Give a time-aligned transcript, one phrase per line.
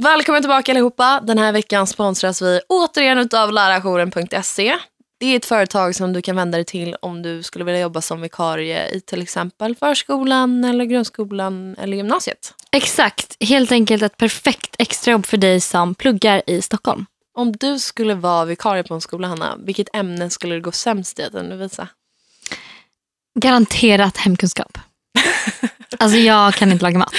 [0.00, 1.20] Välkommen tillbaka allihopa.
[1.24, 4.78] Den här veckan sponsras vi återigen av lärarjouren.se.
[5.20, 8.00] Det är ett företag som du kan vända dig till om du skulle vilja jobba
[8.00, 12.54] som vikarie i till exempel förskolan, eller grundskolan eller gymnasiet.
[12.72, 17.06] Exakt, helt enkelt ett perfekt extrajobb för dig som pluggar i Stockholm.
[17.34, 21.18] Om du skulle vara vikarie på en skola, Hanna, vilket ämne skulle du gå sämst
[21.18, 21.88] i att undervisa?
[23.40, 24.78] Garanterat hemkunskap.
[25.98, 27.14] alltså jag kan inte laga mat.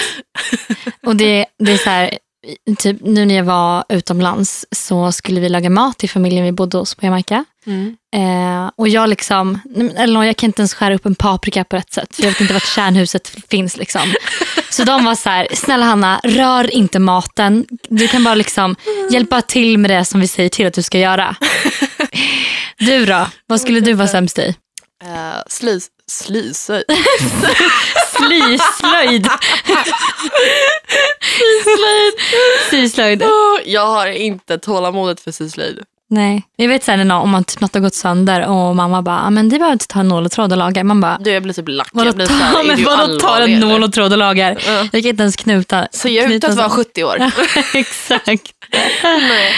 [1.06, 2.18] Och det, det är så här,
[2.78, 6.78] typ, nu när jag var utomlands så skulle vi laga mat till familjen vi bodde
[6.78, 7.44] hos på Jamaica.
[7.66, 7.96] Mm.
[8.16, 9.58] Eh, och jag liksom,
[9.96, 12.40] eller jag kan inte ens skära upp en paprika på rätt sätt för jag vet
[12.40, 13.76] inte vart kärnhuset finns.
[13.76, 14.14] Liksom.
[14.70, 17.66] Så de var så här, snälla Hanna, rör inte maten.
[17.88, 18.76] Du kan bara liksom
[19.10, 21.36] hjälpa till med det som vi säger till att du ska göra.
[22.78, 24.54] Du då, vad skulle du vara sämst i?
[25.04, 26.84] Uh, slys, slysöjd.
[28.16, 29.28] Slyslöjd.
[31.20, 32.14] Syslöjd.
[32.70, 33.22] Syslöjd.
[33.64, 35.78] Jag har inte tålamodet för syslöjd.
[36.12, 36.42] Nej.
[36.56, 39.30] Jag vet så här, om man typ något har gått sönder och mamma bara, "Ah,
[39.30, 40.84] men det behöver inte ta en nål och tråd och laga.
[40.84, 41.88] Man bara, Du, jag blir typ lack.
[41.92, 44.58] vadå här, ta, är men vadå tar en nål och tråd och lagar?
[44.66, 44.72] Ja.
[44.92, 45.88] Jag kan inte ens knuta.
[45.90, 47.16] Så jag ut att vara 70 år.
[47.74, 48.52] Exakt.
[49.04, 49.52] Nej.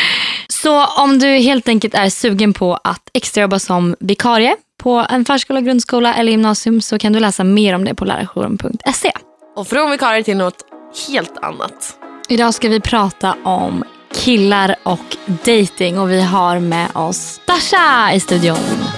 [0.48, 5.60] Så om du helt enkelt är sugen på att extrajobba som vikarie på en förskola,
[5.60, 9.12] grundskola eller gymnasium så kan du läsa mer om det på lärarjouren.se.
[9.56, 10.64] Och från vikarie till något
[11.08, 11.96] helt annat.
[12.28, 18.20] Idag ska vi prata om killar och dating och vi har med oss Dasha i
[18.20, 18.91] studion.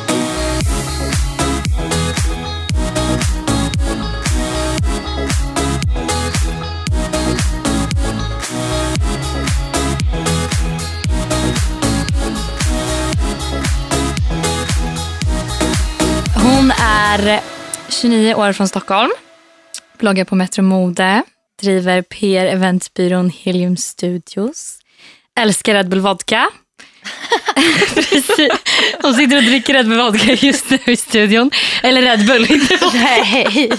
[17.19, 17.41] Är
[17.89, 19.11] 29 år från Stockholm.
[19.99, 21.23] Bloggar på Metro Mode.
[21.63, 24.79] Driver PR-eventbyrån Helium Studios.
[25.41, 26.51] Älskar Red Bull Vodka.
[27.95, 28.51] Precis.
[29.03, 31.51] Hon sitter och dricker Red Bull Vodka just nu i studion.
[31.83, 32.99] Eller Red Bull, inte vodka.
[32.99, 33.71] Nej,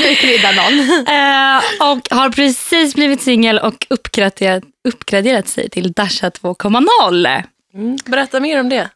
[0.00, 1.06] nu kryddar någon.
[1.06, 7.42] Eh, och har precis blivit singel och uppgraderat, uppgraderat sig till Dasha 2.0.
[7.74, 7.98] Mm.
[8.04, 8.88] Berätta mer om det.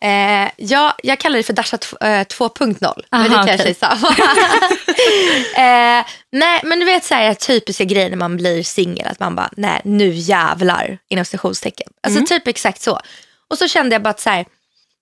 [0.00, 3.02] Eh, ja, jag kallar det för Dasha t- eh, 2.0.
[3.10, 3.70] Men det kanske okej.
[3.70, 4.08] är samma.
[5.98, 9.06] eh, nej, men du vet så här typiska grejer när man blir singel.
[9.06, 10.98] Att man bara, nej nu jävlar.
[11.08, 11.88] Inom stationstecken.
[12.02, 13.00] Alltså typ exakt så.
[13.50, 14.46] Och så kände jag bara att så här,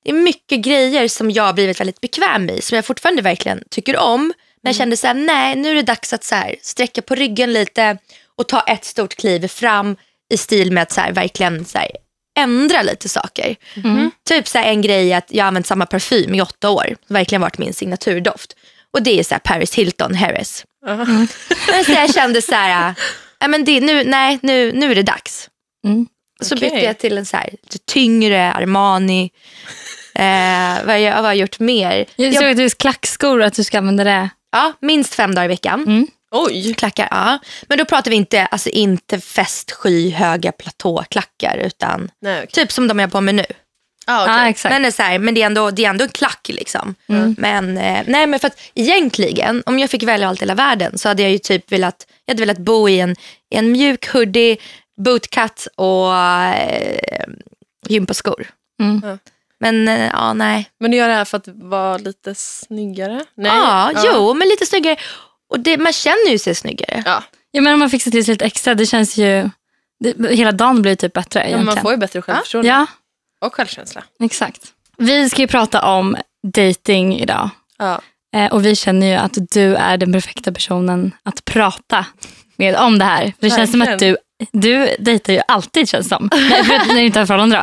[0.04, 2.60] det är mycket grejer som jag har blivit väldigt bekväm i.
[2.62, 4.32] Som jag fortfarande verkligen tycker om.
[4.62, 7.14] Men jag kände så här, nej nu är det dags att så här, sträcka på
[7.14, 7.98] ryggen lite.
[8.36, 9.96] Och ta ett stort kliv fram.
[10.28, 11.90] I stil med att så här, verkligen så här,
[12.36, 13.56] ändra lite saker.
[14.28, 16.96] Typ så en grej är att jag har använt samma parfym i åtta år.
[17.08, 18.56] Verkligen varit min signaturdoft.
[18.92, 20.64] Och det är så Paris Hilton Harris.
[21.68, 22.94] Men så jag kände så här,
[23.42, 25.48] äh, men det, nu, nej, nu, nu är det dags.
[25.84, 26.06] Mm.
[26.42, 26.70] Så Okej.
[26.70, 27.50] bytte jag till en så här,
[27.92, 29.30] tyngre Armani.
[30.18, 32.06] Eh, vad, jag, vad har jag gjort mer?
[32.16, 34.28] Jag såg att du har klackskor att du ska använda det.
[34.52, 35.84] Ja, minst fem dagar i veckan.
[36.44, 36.74] Oj.
[36.74, 37.38] Klackar, ja.
[37.68, 42.50] Men då pratar vi inte, alltså inte festsky höga platåklackar utan Nej, okej.
[42.52, 43.44] typ som de jag har på mig nu.
[44.06, 44.34] Ah, okej.
[44.34, 44.72] Ja, exakt.
[44.72, 46.48] Men, det är så här, men det är, ändå, det är ändå en klack.
[46.48, 46.94] Liksom.
[47.38, 50.98] Men, eh, nej, men för att egentligen, om jag fick välja allt i hela världen
[50.98, 53.10] så hade jag ju typ velat, jag hade velat bo i en,
[53.50, 54.56] i en mjuk hoodie,
[54.96, 57.24] bootcut och eh,
[57.88, 58.46] gympaskor.
[58.80, 59.00] Mm.
[59.04, 59.18] Ja.
[59.60, 60.70] Men eh, ja, nej.
[60.80, 63.24] Men du gör det här för att vara lite snyggare?
[63.36, 63.52] Nej.
[63.52, 64.96] Ja, jo, men lite snyggare.
[65.50, 67.02] Och det, man känner ju sig snyggare.
[67.06, 67.22] Ja.
[67.50, 69.50] Ja, men om man fixar till sig lite extra, det känns ju...
[70.00, 71.74] Det, hela dagen blir typ bättre Men egentligen.
[71.74, 72.68] man får ju bättre självförtroende.
[72.68, 72.86] Ja,
[73.40, 74.04] Och självkänsla.
[74.22, 74.72] exakt.
[74.98, 76.16] Vi ska ju prata om
[76.54, 77.50] dating idag.
[77.78, 78.00] Ja.
[78.36, 82.06] Eh, och vi känner ju att du är den perfekta personen att prata
[82.56, 83.32] med om det här.
[83.38, 84.16] Det känns som att du,
[84.52, 86.30] du dejtar ju alltid känns som.
[86.50, 87.56] Nej, för att, när du inte har förhållande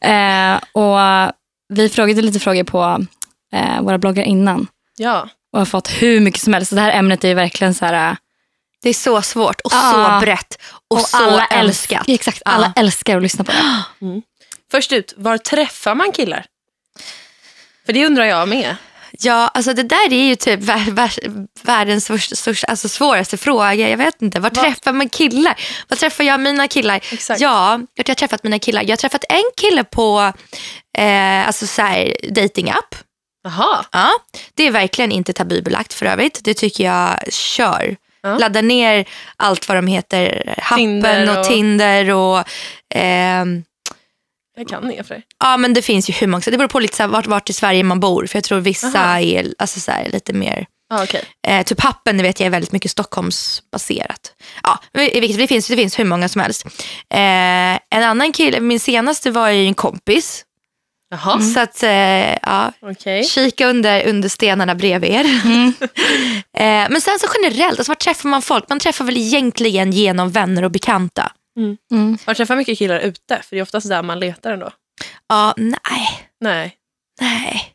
[0.00, 0.08] då.
[0.08, 1.32] Eh, och
[1.68, 3.04] vi frågade lite frågor på
[3.52, 4.66] eh, våra bloggar innan.
[4.96, 5.28] ja.
[5.56, 6.68] Och har fått hur mycket som helst.
[6.68, 8.10] Så det här ämnet är ju verkligen så här...
[8.10, 8.16] eh,
[8.82, 10.18] Det är så svårt och Ja.
[10.20, 10.58] så brett
[10.90, 12.04] och, så alla älskat.
[12.08, 14.22] exakt, alla älskar att lyssna på det.
[14.70, 16.44] Först ut, var träffar man killar?
[17.86, 18.76] För det undrar jag med.
[19.18, 21.12] Ja, alltså det där är ju typ vär, vär,
[21.62, 23.74] världens största, största, alltså svåraste fråga.
[23.88, 24.62] Jag vet inte, var Va?
[24.62, 25.54] träffar man killar?
[25.88, 26.96] Var träffar jag mina killar?
[27.12, 27.40] Exakt.
[27.40, 28.82] Ja, jag har träffat mina killar.
[28.82, 30.32] Jag har träffat en kille på
[30.98, 32.94] eh, alltså så här, datingapp.
[33.46, 33.84] Jaha.
[33.92, 34.10] Ja,
[34.54, 36.40] det är verkligen inte tabubelagt för övrigt.
[36.44, 37.96] Det tycker jag, kör.
[38.22, 38.38] Ja.
[38.38, 40.54] Ladda ner allt vad de heter.
[40.58, 42.44] Happen Tinder och, och- Tinder och
[42.94, 43.64] ehm,
[44.56, 45.22] Jag kan för dig.
[45.44, 46.42] Ja men det finns ju hur många.
[46.46, 48.26] Det beror på lite så här, vart, vart i Sverige man bor.
[48.26, 49.20] För jag tror vissa Aha.
[49.20, 51.24] är alltså så här, lite mer Ja, okej.
[51.46, 54.32] Eh, typ Happen det vet jag är väldigt mycket Stockholmsbaserat.
[54.62, 56.64] Ja, vilket det finns, det finns hur många som helst.
[57.14, 60.44] Eh, en annan kille, min senaste var ju en kompis.
[61.24, 63.24] Jaha, Så att, eh, ja, okej.
[63.24, 65.24] kika under, under stenarna bredvid er.
[66.58, 68.68] eh, men sen så generellt, alltså, var träffar man folk?
[68.68, 71.32] Man träffar väl egentligen genom vänner och bekanta.
[71.58, 72.18] Mm.
[72.24, 73.40] Har du träffat mycket killar ute?
[73.42, 74.70] För det är oftast där man letar ändå.
[75.28, 76.74] Ja, nej, Nej.
[77.20, 77.72] nej.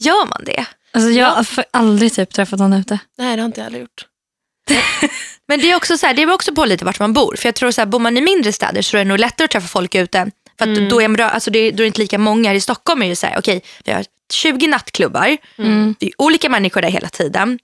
[0.00, 0.66] Gör man det?
[0.92, 2.98] Alltså, jag har aldrig typ träffat någon ute.
[3.18, 4.06] Nej, det har inte jag heller gjort.
[5.48, 7.36] Men det är också så här, det beror också på lite vart man bor.
[7.38, 9.44] För jag tror så här, bor man i mindre städer så är det nog lättare
[9.44, 10.30] att träffa folk ute.
[10.58, 12.54] För att då, är alltså det, då är det inte lika många.
[12.54, 15.36] I Stockholm är det så här, okej, vi har 20 nattklubbar.
[15.58, 15.94] Mm.
[15.98, 17.58] Det är olika människor där hela tiden.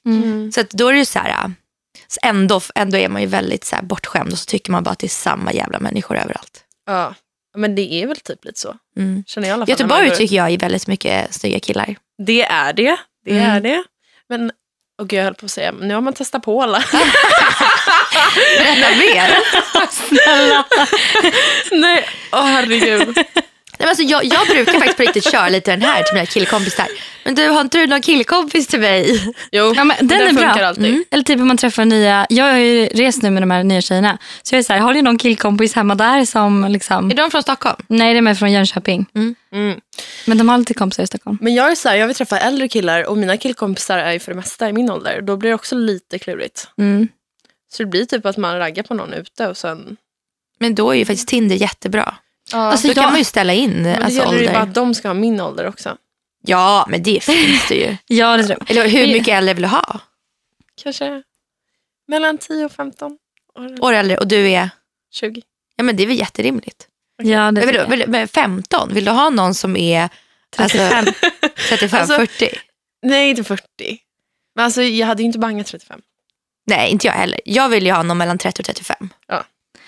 [0.55, 1.53] Så att då är det så här,
[2.09, 4.91] så ändå, ändå är man ju väldigt så här bortskämd och så tycker man bara
[4.91, 6.61] att det är samma jävla människor överallt.
[6.87, 7.15] Ja,
[7.57, 8.75] men det är väl typ lite så.
[8.97, 9.25] Mm.
[9.27, 9.71] Känner jag i alla fall.
[9.71, 11.97] Göteborg går tycker jag är väldigt mycket snygga killar.
[12.27, 12.97] Det är det.
[13.25, 13.51] Det Mm.
[13.51, 13.85] är det.
[14.29, 14.53] Men,
[15.03, 16.79] och jag höll på att säga, nu har man testat på alla.
[18.59, 19.39] Berätta mer.
[21.17, 21.24] Åh
[22.65, 23.17] herregud.
[23.79, 26.27] Nej, men alltså, jag, jag brukar faktiskt på riktigt köra lite den här till mina
[26.27, 26.87] killkompisar.
[27.25, 29.35] Men du, har inte du någon killkompis till mig?
[29.53, 30.67] Jo, Ja, men den är funkar bra.
[30.67, 30.87] alltid.
[30.87, 31.05] Mm.
[31.11, 33.81] Eller typ om man träffar nya, jag har ju rest nu med de här nya
[33.81, 34.19] tjejerna.
[34.43, 37.31] Så jag är så här, har ni någon killkompis hemma där som liksom, Är de
[37.31, 37.77] från Stockholm?
[37.89, 39.07] nej de är från Jönköping.
[39.15, 39.81] Mm.
[40.27, 41.39] Men de har alltid kompisar i Stockholm.
[41.41, 44.19] Men jag är så här, jag vill träffa äldre killar och mina killkompisar är ju
[44.19, 45.21] för det mesta i min ålder.
[45.23, 46.69] Då blir det också lite klurigt.
[46.79, 47.09] Mm.
[47.73, 49.97] Så det blir typ att man raggar på någon ute och sen...
[50.61, 52.15] Men då är ju faktiskt Tinder jättebra.
[52.53, 54.53] Ja, Alltså, Då kan man ju ställa in men det alltså, gäller ju ålder.
[54.53, 55.97] bara att de ska ha min ålder också.
[56.47, 57.97] Ja, men det finns det ju.
[58.17, 58.71] Ja, det tror jag.
[58.71, 60.01] Eller hur mycket äldre vill du ha?
[60.83, 61.23] Kanske
[62.09, 63.19] mellan 10 och 15
[63.55, 63.85] år.
[63.85, 64.71] År äldre och du är?
[65.15, 65.43] 20.
[65.77, 66.87] Ja, men det är väl jätterimligt.
[67.23, 70.09] Ja, det vill, vill, men 15, vill du ha någon som är
[70.57, 70.99] 35.
[71.07, 71.13] Alltså,
[71.69, 72.49] 35, Alltså- 40?
[73.03, 73.65] Nej, inte 40.
[74.55, 76.01] Men alltså jag hade ju inte bangat 35.
[76.67, 77.41] Nej, inte jag heller.
[77.45, 79.09] Jag vill ju ha någon mellan 30 och 35.
[79.27, 79.45] Ja.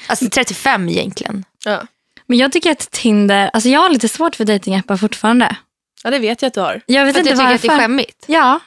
[0.06, 1.44] Alltså 35 egentligen.
[1.64, 1.86] Ja.
[2.28, 5.56] Men jag tycker att Tinder, alltså jag har lite svårt för datingappar fortfarande.
[6.04, 6.80] ja, det vet jag att du har.
[6.86, 7.68] Jag vet För att inte du tycker att varför.
[7.68, 8.24] det är skämmigt.
[8.26, 8.60] Ja.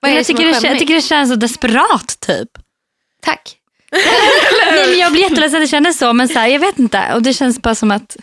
[0.00, 2.48] Vad är det jag, tycker är det, jag tycker det känns så desperat typ.
[3.22, 3.56] Tack.
[4.70, 7.14] Nej, men jag blir jätteledsen att det kändes så men så här, jag vet inte.
[7.14, 8.16] Och det känns bara som att,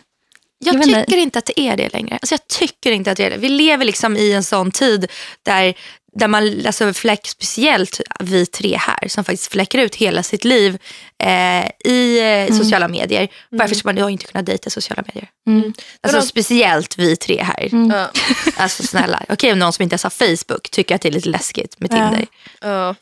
[0.60, 2.18] Jag, Jag tycker inte att det är det längre.
[2.22, 3.38] Alltså jag tycker inte att det är det.
[3.38, 5.12] Vi lever liksom i en sån tid
[5.44, 5.74] där,
[6.16, 10.78] där man, alltså fläck, speciellt vi tre här, som faktiskt fläcker ut hela sitt liv
[11.24, 12.20] eh, i
[12.50, 13.28] eh, sociala medier.
[13.50, 15.30] Varför ska man då inte kunna dejta i sociala medier?
[15.48, 15.64] mm.
[15.66, 17.70] Alltså Men då- speciellt vi tre här.
[17.92, 18.12] Ja.
[18.58, 19.24] Alltså snälla.
[19.30, 21.90] Okej om någon som inte ens har Facebook tycker att det är lite läskigt med
[21.90, 22.26] Tinder.
[22.62, 22.96] Ja.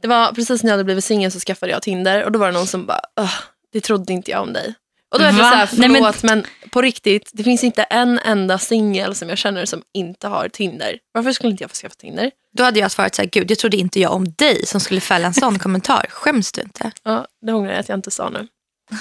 [0.00, 2.46] Det var precis när jag hade blivit singel så skaffade jag Tinder och då var
[2.46, 3.32] det någon som bara, "Åh,
[3.72, 4.74] det trodde inte jag om dig.
[5.12, 6.46] Och då är det så här, Nej, förlåt men- men...
[6.70, 10.98] på riktigt, det finns inte en enda singel som jag känner som inte har Tinder.
[11.12, 12.30] Varför skulle inte jag få skaffa Tinder?
[12.56, 15.00] Då hade jag svarat så här, gud jag trodde inte jag om dig som skulle
[15.00, 16.06] fälla en sån kommentar.
[16.10, 16.92] Skäms du inte?
[17.02, 18.48] Ja, det ångrar jag att jag inte sa nu.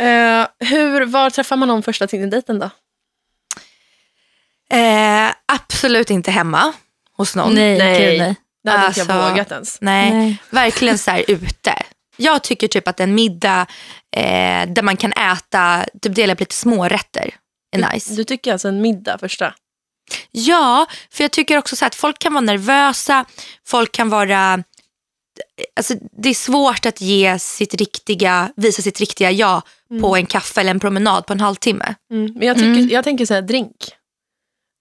[0.00, 2.70] Eh, hur, var träffar man någon första Tinder-dejten då?
[4.76, 6.72] Eh, absolut inte hemma
[7.16, 7.54] hos någon.
[7.54, 8.10] nej, Nej.
[8.10, 8.34] gud, nej.
[8.64, 9.78] Det hade inte jag Alltså, vågat ens.
[9.80, 10.42] Nej, Nej.
[10.50, 11.82] verkligen så här ute.
[12.20, 13.66] Jag tycker typ att en middag
[14.16, 17.34] eh, där man kan äta, typ dela upp lite smårätter
[17.76, 18.14] är nice.
[18.14, 19.54] Du tycker alltså en middag första?
[20.30, 23.24] Ja, för jag tycker också så att folk kan vara nervösa,
[23.66, 24.64] folk kan vara...
[25.76, 29.62] Alltså, det är svårt att ge sitt riktiga, visa sitt riktiga jag
[30.00, 31.94] på en kaffe eller en promenad på en halvtimme.
[32.12, 32.32] Mm.
[32.34, 32.88] Men jag, tycker, Mm.
[32.88, 33.76] jag tänker så här, drink.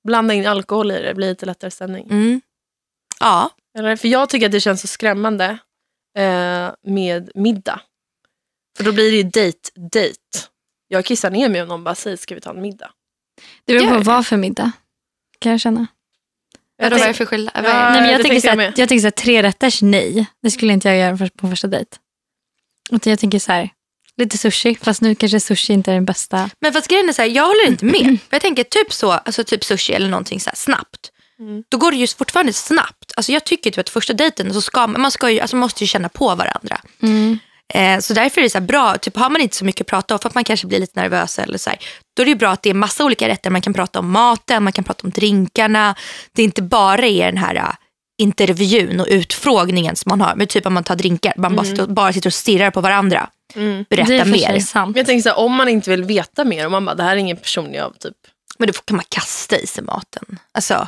[0.08, 2.04] Blanda in alkohol i det, blir lite lättare stämning.
[2.12, 2.42] Mm.
[3.20, 5.58] Ja, Eller, för jag tycker att det känns så skrämmande
[6.18, 7.82] eh, med middag.
[8.78, 10.48] För då blir det ju date, date.
[10.88, 12.92] Jag kissar ner mig om någon bara säger ska vi ta en middag.
[13.66, 14.72] Det beror på vad för middag.
[15.40, 15.88] Kan jag känna.
[16.80, 17.54] Tänk- vad är det för skillnad?
[17.56, 17.62] Ja?
[17.62, 20.26] Nej, men jag, tänker så jag jag tänker så här, tre rätters nej.
[20.42, 21.98] Det skulle inte jag göra på första dejt.
[22.92, 23.70] Utan jag tänker så här,
[24.18, 24.76] lite sushi.
[24.76, 26.50] Fast nu kanske sushi inte är den bästa.
[26.60, 28.20] Men fast grejen är så här, jag håller inte med.
[28.22, 31.12] För jag tänker typ så, alltså typ sushi eller någonting så här snabbt.
[31.40, 31.64] Mm.
[31.70, 33.12] Då går det ju fortfarande snabbt.
[33.18, 35.88] Alltså jag tycker typ att första dejten så ska man, ska ju, alltså måste ju
[35.88, 36.82] känna på varandra.
[37.74, 39.88] Eh, så därför är det så här bra, typ har man inte så mycket att
[39.88, 41.80] prata om för att man kanske blir lite nervös eller så här,
[42.16, 43.50] då är det ju bra att det är massa olika rätter.
[43.50, 45.96] Man kan prata om maten, man kan prata om drinkarna.
[46.34, 47.74] Det är inte bara är den här uh,
[48.22, 50.36] intervjun och utfrågningen som man har.
[50.36, 53.30] Men typ om man tar drinkar, man bara, sitter, bara sitter och stirrar på varandra.
[53.56, 53.86] Mm.
[53.90, 54.60] det Berätta mer.
[54.60, 54.98] sant.
[54.98, 57.12] Jag tänker så här, om man inte vill veta mer, om man bara det här
[57.12, 58.16] är ingen person jag typ
[58.60, 60.40] Men då kan man kasta i sig maten.
[60.52, 60.88] Alltså,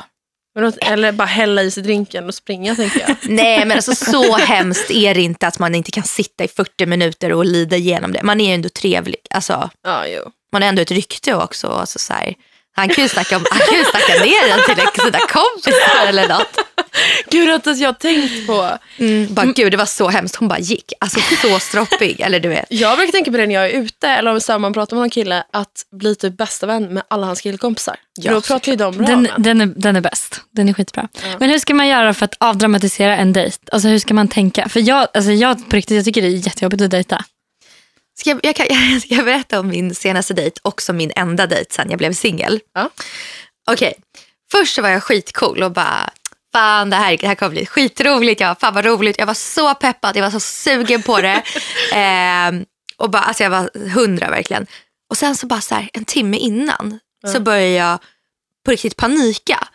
[0.54, 3.16] Men Eller bara hälla i sig drinken och springa tänker jag.
[3.28, 6.86] Nej men alltså så hemskt är det inte att man inte kan sitta i 40
[6.86, 8.22] minuter och lida igenom det.
[8.22, 9.20] Man är ju ändå trevlig.
[9.30, 10.04] Alltså, Ja,
[10.52, 11.68] man har ändå ett rykte också.
[11.68, 12.34] Alltså, så här,
[12.74, 16.28] Han kan ju snacka, om, han kan ju snacka ner den till sina kompisar eller
[16.28, 16.58] något.
[17.30, 18.78] Gud, att ens jag tänkt på.
[18.98, 20.36] Mm, bara, gud, det var så hemskt.
[20.36, 20.92] Hon bara gick.
[21.00, 22.20] Alltså så stroppig.
[22.20, 22.64] eller du vet.
[22.68, 24.96] Jag brukar tänka på det när jag är ute eller om så här, man pratar
[24.96, 27.96] med någon kille att bli typ bästa vän med alla hans killkompisar.
[28.14, 30.40] Ja, Då pratar ju de bra Den, den, är, den är bäst.
[30.50, 31.08] Den är skitbra.
[31.38, 33.58] Men hur ska man göra för att avdramatisera en dejt?
[33.72, 34.68] Alltså hur ska man tänka?
[34.68, 37.24] För jag, alltså jag på riktigt, jag tycker det är jättejobbigt att dejta.
[38.14, 41.74] Ska jag, jag, kan, jag ska berätta om min senaste dejt, också min enda dejt
[41.74, 42.60] sen jag blev singel.
[42.74, 42.90] Ja.
[43.70, 43.94] Okej,
[44.52, 46.10] först så var jag skitcool och bara,
[46.52, 48.40] fan det här, det här kommer bli skitroligt.
[48.40, 49.18] Jag, fan vad roligt.
[49.18, 51.42] Jag var så peppad, jag var så sugen på det.
[51.94, 52.64] Ehm,
[52.96, 54.66] och bara, alltså jag var hundra verkligen.
[55.10, 56.98] Och sen så bara så här, en timme innan
[57.32, 57.98] så började jag
[58.64, 59.68] på riktigt panika.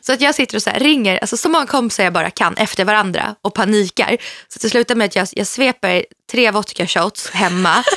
[0.00, 2.56] Så att jag sitter och så här ringer alltså så många kompisar jag bara kan
[2.56, 4.16] efter varandra och panikar.
[4.48, 7.84] Så det slutar med att jag, jag sveper tre vodka shots hemma.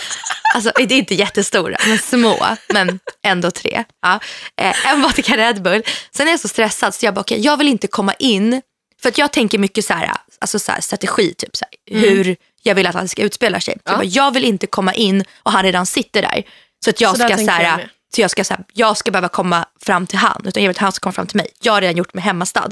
[0.55, 3.83] Alltså det är inte jättestora men små men ändå tre.
[4.01, 4.19] Ja.
[4.61, 5.83] Eh, en vodka Red Bull.
[6.11, 8.61] Sen är jag så stressad så jag bara okay, jag vill inte komma in.
[9.01, 12.35] För att jag tänker mycket så här, alltså så här, strategi typ så här, hur
[12.63, 13.73] jag vill att han ska utspela sig.
[13.73, 16.43] Så jag, bara, jag vill inte komma in och han redan sitter där.
[16.83, 17.91] Så att jag Så ska så här.
[18.15, 20.75] Så jag ska, så här, jag ska behöva komma fram till han, utan jag vill
[20.77, 21.47] att han ska komma fram till mig.
[21.61, 22.69] Jag har redan gjort mig hemmastad.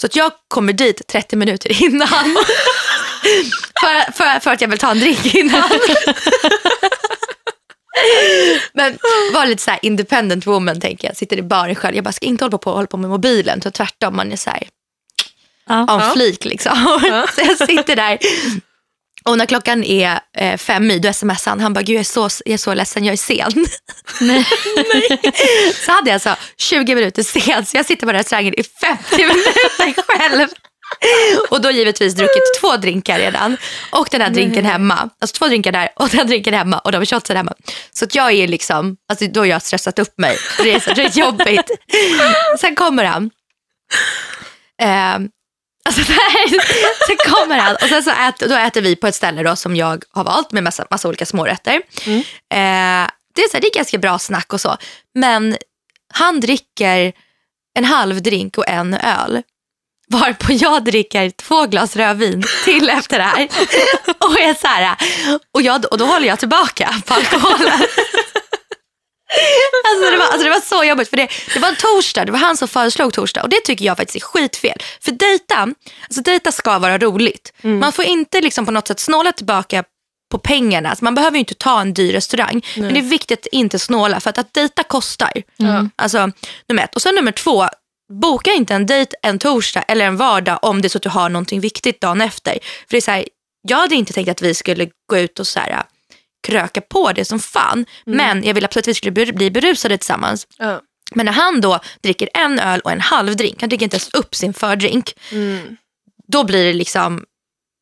[0.00, 2.08] Så att jag kommer dit 30 minuter innan.
[3.80, 5.70] för, för, för att jag vill ta en drink innan.
[8.72, 8.98] Men
[9.32, 11.16] var lite så här independent woman tänker jag.
[11.16, 11.96] Sitter i baren själv.
[11.96, 13.62] Jag bara ska inte hålla på, hålla på med mobilen.
[13.62, 14.68] Så tvärtom, man är så här
[15.68, 15.84] Ja.
[15.88, 16.10] Ja.
[16.14, 17.00] flik liksom.
[17.34, 18.18] så jag sitter där.
[19.24, 21.60] Och när klockan är eh, fem i, då smsar han.
[21.60, 23.66] Han bara, gud jag är så, jag är så ledsen, jag är sen.
[24.20, 24.44] Nej.
[25.84, 30.02] Så hade jag alltså 20 minuter sen, så jag sitter på restaurangen i 50 minuter
[30.02, 30.48] själv.
[31.50, 33.56] Och då givetvis druckit två drinkar redan.
[33.90, 35.08] Och den här drinken hemma.
[35.20, 37.52] Alltså två drinkar där och den här drinken hemma och de shotsen hemma.
[37.92, 40.36] Så att jag är liksom, alltså då har jag stressat upp mig.
[40.62, 41.70] Det är så det är jobbigt.
[42.60, 43.30] Sen kommer han.
[44.82, 45.28] Ehm,
[45.88, 46.60] Alltså, nej.
[47.06, 49.76] Sen kommer han och sen så äter, då äter vi på ett ställe då, som
[49.76, 51.72] jag har valt med massa, massa olika smårätter.
[51.74, 54.76] Eh, det, är så här, det är ganska bra snack och så.
[55.14, 55.56] Men
[56.14, 57.12] han dricker
[57.78, 59.42] en halv drink och en öl.
[60.10, 63.48] Varpå jag dricker två glas rödvin till efter det här.
[64.18, 64.96] Och, är så här,
[65.54, 67.80] och, jag, och då håller jag tillbaka på alkoholen.
[69.90, 72.32] Alltså det, var, alltså det var så jobbigt för det, det var en torsdag, det
[72.32, 74.78] var han som föreslog torsdag och det tycker jag faktiskt är skitfel.
[75.00, 75.68] För dejta,
[76.04, 77.52] alltså dejta ska vara roligt.
[77.80, 79.84] Man får inte liksom på något sätt snåla tillbaka
[80.30, 80.88] på pengarna.
[80.90, 82.62] Alltså man behöver ju inte ta en dyr restaurang.
[82.76, 85.32] Men det är viktigt att inte snåla för att, att dejta kostar.
[85.96, 86.30] Alltså
[86.68, 86.94] nummer ett.
[86.94, 87.68] Och sen nummer två,
[88.12, 91.08] boka inte en dejt en torsdag eller en vardag om det är så att du
[91.08, 92.52] har någonting viktigt dagen efter.
[92.52, 93.24] För det är så här,
[93.68, 95.82] jag hade inte tänkt att vi skulle gå ut och så här,
[96.46, 97.86] kröka på det som fan.
[98.06, 100.46] Men jag ville absolut att vi skulle bli- berusade tillsammans.
[100.58, 100.80] Ja.
[101.14, 104.08] Men när han då dricker en öl och en halv drink, han dricker inte ens
[104.14, 105.14] upp sin fördrink.
[105.32, 105.76] Mm.
[106.28, 107.24] Då blir det liksom,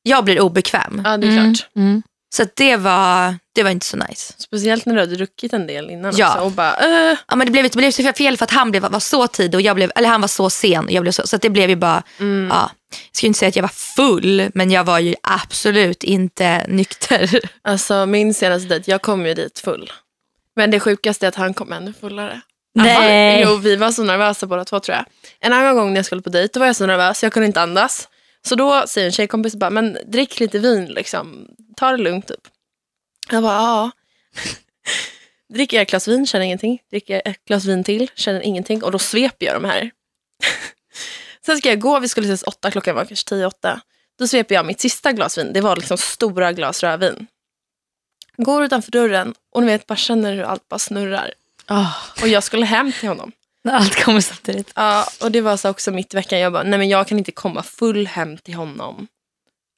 [0.03, 1.03] jag blir obekväm.
[1.05, 1.55] ja, det är Mm.
[1.55, 1.69] klart.
[1.77, 2.03] Mm.
[2.37, 4.35] Så det, var, det var inte så nice.
[4.39, 6.29] Speciellt när du hade druckit en del innan Ja.
[6.33, 6.45] också.
[6.45, 8.83] Och bara, äh, Ja, men det blev, det blev så fel för att han blev,
[8.83, 10.85] var så tidig och jag blev, eller han var så sen.
[10.85, 12.49] Och jag blev så, så det blev ju bara, mm.
[12.51, 16.67] ja, jag ska inte säga att jag var full men jag var ju absolut inte
[16.69, 17.41] nykter.
[17.63, 19.93] Alltså min senaste dejt, jag kom ju dit full.
[20.57, 22.41] Men det sjukaste är att han kom ännu fullare.
[22.75, 23.43] Nej.
[23.47, 25.05] Jo, vi var så nervösa båda två tror jag.
[25.41, 27.47] En annan gång när jag skulle på dejt, då var jag så nervös, jag kunde
[27.47, 28.09] inte andas.
[28.47, 31.47] Så då säger en tjejkompis bara, men drick lite vin liksom.
[31.77, 32.49] Ta det lugnt typ.
[33.31, 33.91] Jag bara, ja.
[35.55, 36.83] Dricker jag ett glas vin, känner ingenting.
[36.91, 38.83] Dricker jag ett glas vin till, känner ingenting.
[38.83, 39.91] Och då sveper jag de här.
[41.47, 43.81] Sen ska jag gå, vi skulle ses åtta, klockan var kanske tio, åtta.
[44.19, 47.27] Då sveper jag mitt sista glas vin, det var liksom stora glas rödvin.
[48.37, 51.33] Går utanför dörren och ni vet, bara känner hur allt bara snurrar.
[52.23, 53.33] Och jag skulle hem till honom.
[53.63, 54.73] När allt kommer samtidigt.
[54.75, 56.39] Ja, och det var så också mitt i veckan.
[56.39, 59.07] Jag bara, nej men jag kan inte komma full hem till honom.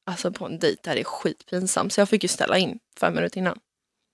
[0.09, 1.93] Alltså på en dejt, det här är skitpinsamt.
[1.93, 3.59] Så jag fick ju ställa in fem minuter innan.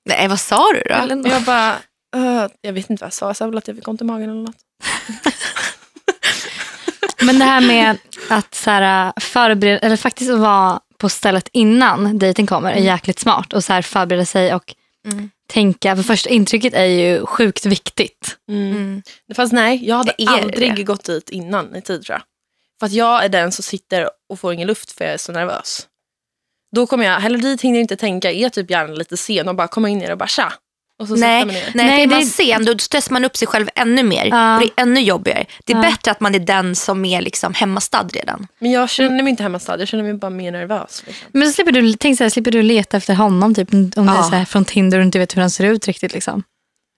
[0.08, 0.94] Nej, vad sa du då?
[1.24, 1.76] Och jag bara,
[2.16, 3.26] "Öh", jag vet inte vad jag sa.
[3.26, 4.56] Jag sa väl att jag fick ont i magen eller något.
[7.22, 7.96] Men det här med
[8.30, 13.18] att så här, förbereda, eller faktiskt att vara på stället innan dejten kommer är jäkligt
[13.18, 13.52] smart.
[13.52, 14.74] Och så här, förbereda sig och
[15.06, 15.30] Mm.
[15.48, 15.96] tänka.
[15.96, 18.36] För första intrycket är ju sjukt viktigt.
[18.48, 19.02] Mm.
[19.34, 20.82] Fast nej, jag hade aldrig det.
[20.82, 22.22] gått dit innan i tid tror jag.
[22.80, 25.32] För att jag är den som sitter och får ingen luft för jag är så
[25.32, 25.86] nervös.
[26.76, 29.54] Då kommer jag, hellre dit hinner jag inte tänka, är typ gärna lite sen och
[29.54, 30.52] bara komma in i det och bara tja.
[31.00, 31.52] Och så Nej, ner.
[31.52, 34.24] nej, Nej, är man det- sen då stressar man upp sig själv ännu mer.
[34.24, 35.44] Och det är ännu jobbigare.
[35.64, 35.82] Det är Ja.
[35.82, 38.46] bättre att man är den som är liksom hemmastad redan.
[38.58, 41.02] Men jag känner mig inte hemmastad, jag känner mig bara mer nervös.
[41.06, 41.26] Liksom.
[41.32, 44.00] Men så slipper du, tänk så här, slipper du leta efter honom typ, om det
[44.00, 46.12] är så här, från Tinder och du inte vet hur han ser ut riktigt.
[46.14, 46.42] Liksom.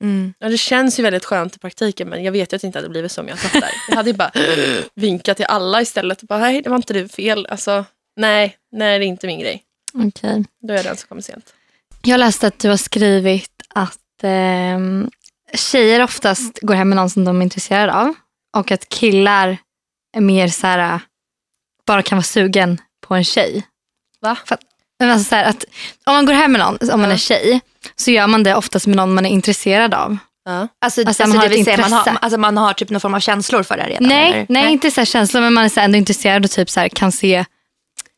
[0.02, 0.34] Mm.
[0.38, 2.78] Ja, det känns ju väldigt skönt i praktiken men jag vet ju att det inte
[2.78, 3.70] hade blivit så om jag satt där.
[3.88, 4.32] Jag hade ju bara
[4.94, 7.46] vinkat till alla istället och bara nej det var inte du fel.
[7.46, 7.84] Alltså,
[8.16, 9.62] nej, nej det är inte min grej.
[9.94, 10.44] Okej.
[10.62, 11.54] Då är jag den som kommer sent.
[12.02, 15.10] Jag läste att du har skrivit att ehm,
[15.54, 18.14] tjejer oftast går hem med någon som de är intresserade av.
[18.56, 19.58] Och att killar
[20.16, 21.00] är mer så här,
[21.86, 23.66] bara kan vara sugen på en tjej.
[24.20, 24.36] Va?
[24.44, 24.58] För
[25.00, 25.64] men alltså så att
[26.06, 27.60] om man går hem med någon, om man är tjej,
[27.96, 30.16] så gör man det oftast med någon man är intresserad av.
[30.44, 30.52] Ja.
[30.52, 33.14] Alltså, Alltså, alltså, man har det vill man har, alltså man har typ någon form
[33.14, 34.08] av känslor för det redan?
[34.08, 34.46] Nej, eller?
[34.48, 37.44] nej, inte så känslor, men man är så ändå intresserad och typ så kan se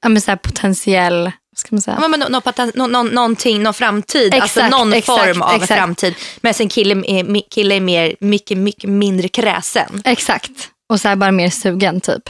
[0.03, 1.99] ja, men så potentiell, vad ska man säga?
[2.03, 5.43] Ja, men, nå- nå- patent- nå- nå- någonting, någon framtid, alltså Exakt, någon exakt, form
[5.43, 5.81] av exakt.
[5.81, 6.15] framtid.
[6.41, 10.51] Men sen kille är, kille är mer, mycket, mycket mindre kräsen Exakt.
[10.89, 12.23] Och så bara mer sugen typ.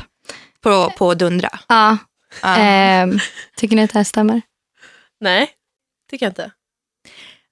[0.62, 1.58] på, på att dundra.
[1.68, 1.96] Ja.
[2.42, 3.18] Ehm,
[3.56, 4.42] tycker ni att det här stämmer?
[5.20, 5.50] Nej,
[6.10, 6.50] tycker jag inte.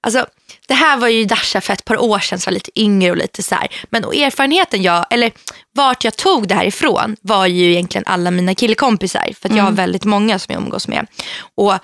[0.03, 0.27] Alltså,
[0.69, 3.17] det här var ju Dasha för ett par år sedan, så var lite yngre och
[3.17, 3.69] lite så här.
[3.91, 5.33] Men erfarenheten jag, eller
[5.75, 9.33] vart jag tog det här ifrån var ju egentligen alla mina killkompisar.
[9.41, 11.07] För att jag har väldigt många som jag umgås med.
[11.55, 11.75] Och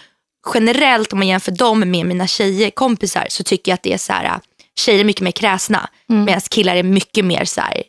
[0.54, 4.12] generellt om man jämför dem med mina tjejkompisar så tycker jag att det är så
[4.12, 4.40] här,
[4.78, 5.90] tjejer är mycket mer kräsna.
[6.06, 7.82] Medan killar är mycket mer så här,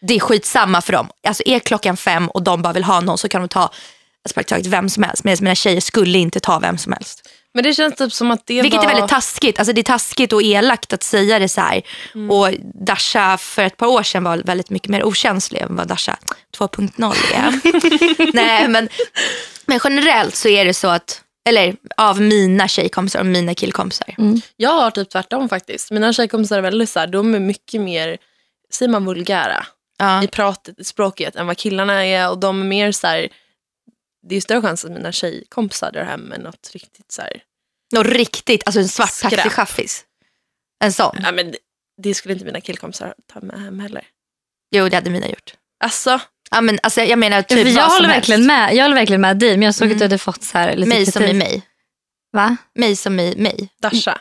[0.00, 1.08] det är skitsamma för dem.
[1.26, 3.70] Alltså är klockan fem och de bara vill ha någon så kan de ta
[4.26, 5.24] alltså, praktiskt taget vem som helst.
[5.24, 7.28] Medan mina tjejer skulle inte ta vem som helst.
[7.54, 8.84] Men det känns typ som att det Vilket var...
[8.84, 9.58] är väldigt taskigt.
[9.58, 11.82] Alltså det är taskigt och elakt att säga det så här.
[12.30, 12.50] Och
[12.86, 16.16] Dasha för ett par år sedan var väldigt mycket mer okänslig än vad Dasha
[16.58, 18.32] 2.0 är.
[18.34, 18.88] Nej men,
[19.66, 24.14] men generellt så är det så att, eller av mina tjejkompisar och mina killkompisar.
[24.56, 25.90] Jag har typ tvärtom faktiskt.
[25.90, 28.16] Mina tjejkompisar är väldigt så här, de är mycket mer,
[28.72, 29.66] säger man vulgära,
[29.98, 30.22] Ja.
[30.22, 32.30] i pratet, i språket än vad killarna är.
[32.30, 33.28] Och de är mer så här,
[34.28, 37.42] det är större chans att mina tjejkompisar drar hem med något riktigt så här,
[37.92, 39.30] Något riktigt, alltså en svart Skräp.
[39.32, 40.04] taxichaffis.
[40.84, 41.16] En sån.
[41.22, 41.58] ja, men det,
[42.02, 44.04] det skulle inte mina killkompisar ta med hem heller.
[44.70, 45.54] Jo det hade mina gjort.
[45.84, 48.28] Alltså, Ja, men, alltså, jag menar Ja, typ för jag, som håller helst.
[48.28, 49.94] verkligen med, jag håller verkligen med dig, men jag såg Mm.
[49.96, 51.34] att du hade fått så här lite Mig som kritik.
[51.34, 51.62] i mig.
[52.32, 52.56] Va?
[52.74, 53.68] Mig som i mig.
[53.82, 54.18] Dasha.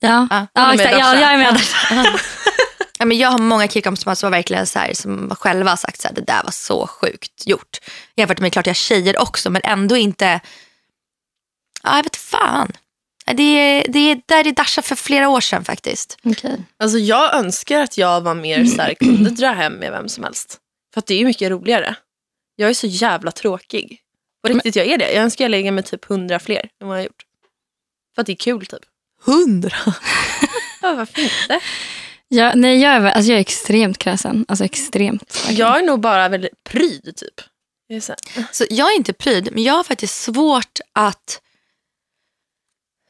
[0.00, 0.92] Ja, Ja, ja, exakt.
[0.92, 1.20] ja Dasha.
[1.20, 2.20] jag är med där.
[2.98, 6.00] Ja, men jag har många killkompisar som var verkligen så här, som själva har sagt
[6.00, 7.78] så här, det där var så sjukt gjort.
[8.16, 10.40] Jämfört med klart jag har tjejer också men ändå inte,
[11.82, 12.72] ja jag vet fan.
[13.26, 16.18] Det är, det är där i Dasha för flera år sedan faktiskt.
[16.22, 16.62] Okej.
[16.76, 20.24] Alltså jag önskar att jag var mer så här, kunde dra hem med vem som
[20.24, 20.58] helst.
[20.94, 21.96] För att det är mycket roligare.
[22.56, 24.00] Jag är så jävla tråkig.
[24.42, 25.12] På riktigt, jag är det.
[25.12, 27.22] Jag önskar jag lägger med typ hundra fler än vad jag har gjort.
[28.14, 28.82] För att det är kul typ.
[29.24, 29.76] Hundra?
[30.82, 31.60] Ja, varför inte?
[32.28, 34.44] Ja, nej, jag, är, alltså, jag är extremt kräsen.
[34.48, 35.46] Alltså extremt.
[35.50, 37.40] Jag är nog bara väldigt pryd typ.
[37.86, 41.40] Jag är så här, Så jag är inte pryd men jag har faktiskt svårt att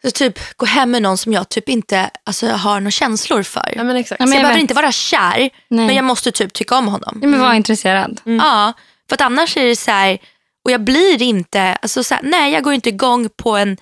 [0.05, 3.73] så typ gå hem med någon som jag typ inte alltså, har några känslor för.
[3.77, 4.21] Ja men exakt.
[4.21, 4.61] Ja, så men jag jag behöver vet.
[4.61, 5.87] inte vara kär Nej.
[5.87, 7.19] men jag måste typ tycka om honom.
[7.23, 8.21] Ja, men var intresserad.
[8.25, 8.73] Ja,
[9.09, 10.19] för att annars är det så här,
[10.65, 13.77] och jag blir inte, alltså så här, nej jag går inte igång på en,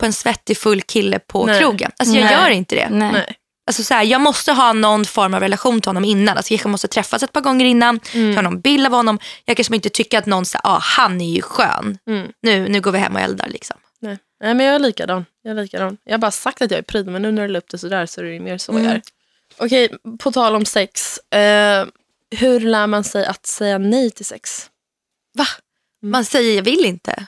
[0.00, 1.58] på en svettig full kille på Nej.
[1.60, 1.90] krogen.
[1.96, 2.32] Alltså jag Nej.
[2.34, 2.88] gör inte det.
[2.90, 3.36] Nej.
[3.68, 6.36] Alltså så här, jag måste ha någon form av relation till honom innan.
[6.36, 8.34] Alltså jag måste träffas ett par gånger innan, Mm.
[8.34, 9.18] ta någon bild av honom.
[9.44, 11.98] Jag kanske inte tycker att någon säger, ah, han är ju skön.
[12.06, 12.32] Mm.
[12.42, 13.76] Nu, nu går vi hem och eldar liksom.
[14.00, 14.18] Nej.
[14.40, 15.24] Nej men jag är likadan.
[15.42, 15.96] Jag är likadan.
[16.04, 17.78] Jag har bara sagt att jag är pryd men nu när du la upp det
[17.78, 18.84] sådär så är det mer så Mm.
[18.84, 19.02] jag är.
[19.56, 21.18] Okej, på tal om sex.
[21.18, 21.86] Eh,
[22.30, 24.66] hur lär man sig att säga nej till sex?
[25.34, 25.46] Va?
[26.02, 27.26] Man säger jag vill inte.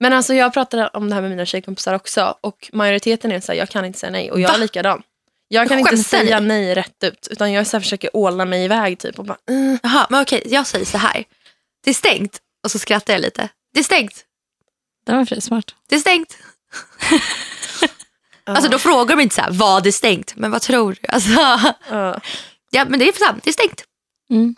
[0.00, 3.52] Men alltså jag pratade om det här med mina tjejkompisar också och majoriteten är så
[3.52, 4.54] här, jag kan inte säga nej och jag Va?
[4.54, 5.02] är likadan.
[5.52, 6.02] Jag kan inte ni?
[6.02, 9.36] säga nej rätt ut utan jag så här försöker åla mig iväg typ och bara
[9.48, 9.78] mm.
[9.82, 11.24] Jaha, men okej, jag säger så här.
[11.84, 12.38] Det är stängt.
[12.64, 13.48] Och så skrattar jag lite.
[13.74, 14.24] Det är stängt.
[15.06, 15.74] Det var smart.
[15.88, 16.36] Det är stängt.
[18.44, 20.32] Alltså då frågar de inte så här, vad är stängt?
[20.36, 21.08] Men vad tror du?
[21.08, 21.30] Alltså,
[22.70, 22.84] Ja.
[22.88, 23.84] men det är sant, det är stängt.
[24.30, 24.54] Mm.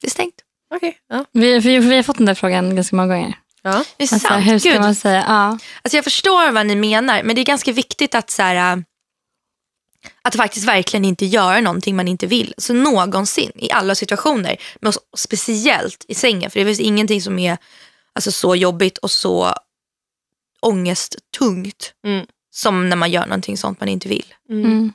[0.00, 0.34] Det är stängt.
[0.74, 1.24] Okej, ja.
[1.32, 3.38] Vi, vi, vi har fått den där frågan ganska många gånger.
[3.62, 3.84] ja.
[3.96, 4.46] Det är Alltså, sant.
[4.46, 4.80] hur ska Gud.
[4.80, 5.24] man säga?
[5.28, 5.58] Ja.
[5.82, 8.82] Alltså jag förstår vad ni menar men det är ganska viktigt att så här, äh,
[10.22, 12.54] att faktiskt verkligen inte göra någonting man inte vill.
[12.58, 14.56] Så någonsin i alla situationer.
[14.80, 16.50] Men speciellt i sängen.
[16.50, 17.58] För det finns ingenting som är
[18.12, 19.54] alltså, så jobbigt och så
[20.60, 21.92] ångesttungt.
[22.04, 22.26] Mm.
[22.50, 24.34] Som när man gör någonting sånt man inte vill.
[24.48, 24.64] Mm.
[24.64, 24.92] Mm.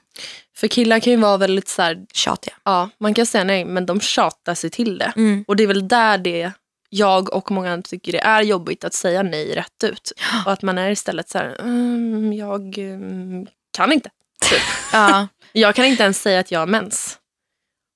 [0.56, 2.54] För killar kan ju vara väldigt så här, Tjatiga.
[2.64, 5.14] ja man kan säga nej men de tjatar sig till det.
[5.16, 5.46] Mm.
[5.48, 6.52] Och det är väl där det
[6.94, 10.12] jag och många andra tycker det är jobbigt att säga nej rätt ut.
[10.46, 13.48] Och att man är istället så här, mm, jag mm,
[13.78, 14.10] kan inte.
[14.50, 14.62] Typ.
[14.94, 15.28] Ja.
[15.52, 17.18] Jag kan inte ens säga att jag har mens.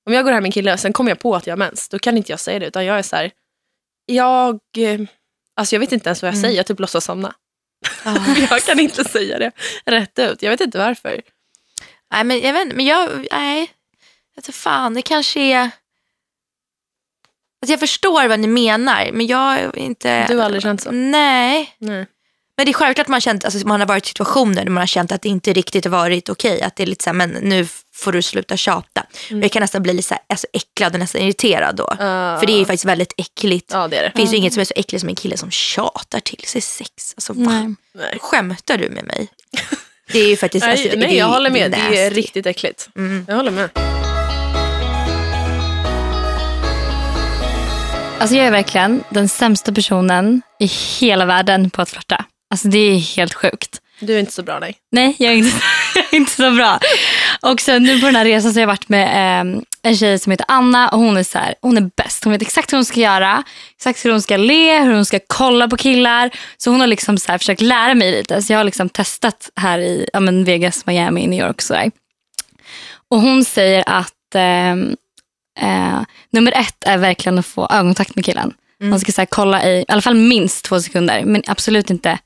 [0.06, 1.58] Om jag går hem med en kille och sen kommer jag på att jag har
[1.58, 2.66] mens, då kan inte jag säga det.
[2.66, 3.30] Utan jag är så här,
[4.06, 5.00] jag, eh,
[5.56, 6.42] alltså jag vet inte ens vad jag Mm.
[6.42, 7.34] säger, jag typ låtsas somna.
[8.04, 8.16] Ja.
[8.50, 9.52] jag kan inte säga det
[9.84, 10.42] rätt ut.
[10.42, 11.22] Jag vet inte varför.
[12.12, 13.72] Nej, men jag vet inte, men jag, nej.
[14.34, 15.60] Jag vet fan, det kanske är...
[17.62, 20.26] Alltså jag förstår vad ni menar, men jag är inte...
[20.26, 20.90] Du har aldrig känt så?
[20.90, 21.74] Nej.
[21.78, 22.06] Nej.
[22.56, 24.86] Men det är självklart man, känt, alltså man har varit i situationer där man har
[24.86, 26.62] känt att det inte riktigt har varit okej.
[26.62, 29.06] Att det är lite så här, men nu får du sluta tjata.
[29.30, 29.42] Mm.
[29.42, 31.84] Jag kan nästan bli lite så här, alltså äcklad och nästan irriterad då.
[31.84, 32.38] Ah.
[32.38, 33.70] För det är ju faktiskt väldigt äckligt.
[33.72, 34.12] Ja det är det.
[34.16, 37.14] Finns ju inget som är så äckligt som en kille som tjatar till sig sex.
[37.16, 37.32] Alltså?
[37.32, 37.74] Nej.
[37.94, 38.18] Nej.
[38.20, 39.28] Skämtar du med mig?
[40.12, 40.66] Det är ju faktiskt...
[40.66, 41.70] Alltså, nej det jag håller med.
[41.70, 42.20] det är Det är nasty.
[42.22, 42.88] riktigt äckligt.
[42.96, 43.24] Mm.
[43.28, 43.70] Jag håller med.
[48.18, 52.24] Alltså jag är verkligen den sämsta personen i hela världen på att flörta.
[52.50, 53.80] Alltså det är helt sjukt.
[54.00, 54.76] Du är inte så bra nej.
[54.92, 55.56] Nej, jag är inte,
[55.94, 56.80] jag är inte så bra.
[57.42, 60.18] Och så nu på den här resan så har jag varit med eh, en tjej
[60.18, 62.24] som heter Anna och hon är så här, hon är bäst.
[62.24, 63.42] Hon vet exakt hur hon ska göra,
[63.76, 66.30] exakt hur hon ska le, hur hon ska kolla på killar.
[66.56, 68.42] Så hon har liksom så här försökt lära mig lite.
[68.42, 71.90] Så jag har liksom testat här i ja, men Vegas, Miami, New York och sådär.
[73.10, 74.72] Och hon säger att eh,
[75.60, 78.54] eh, nummer ett är verkligen att få ögonkontakt med killen.
[78.80, 82.18] Man ska så kolla i, i alla fall minst två sekunder, men absolut inte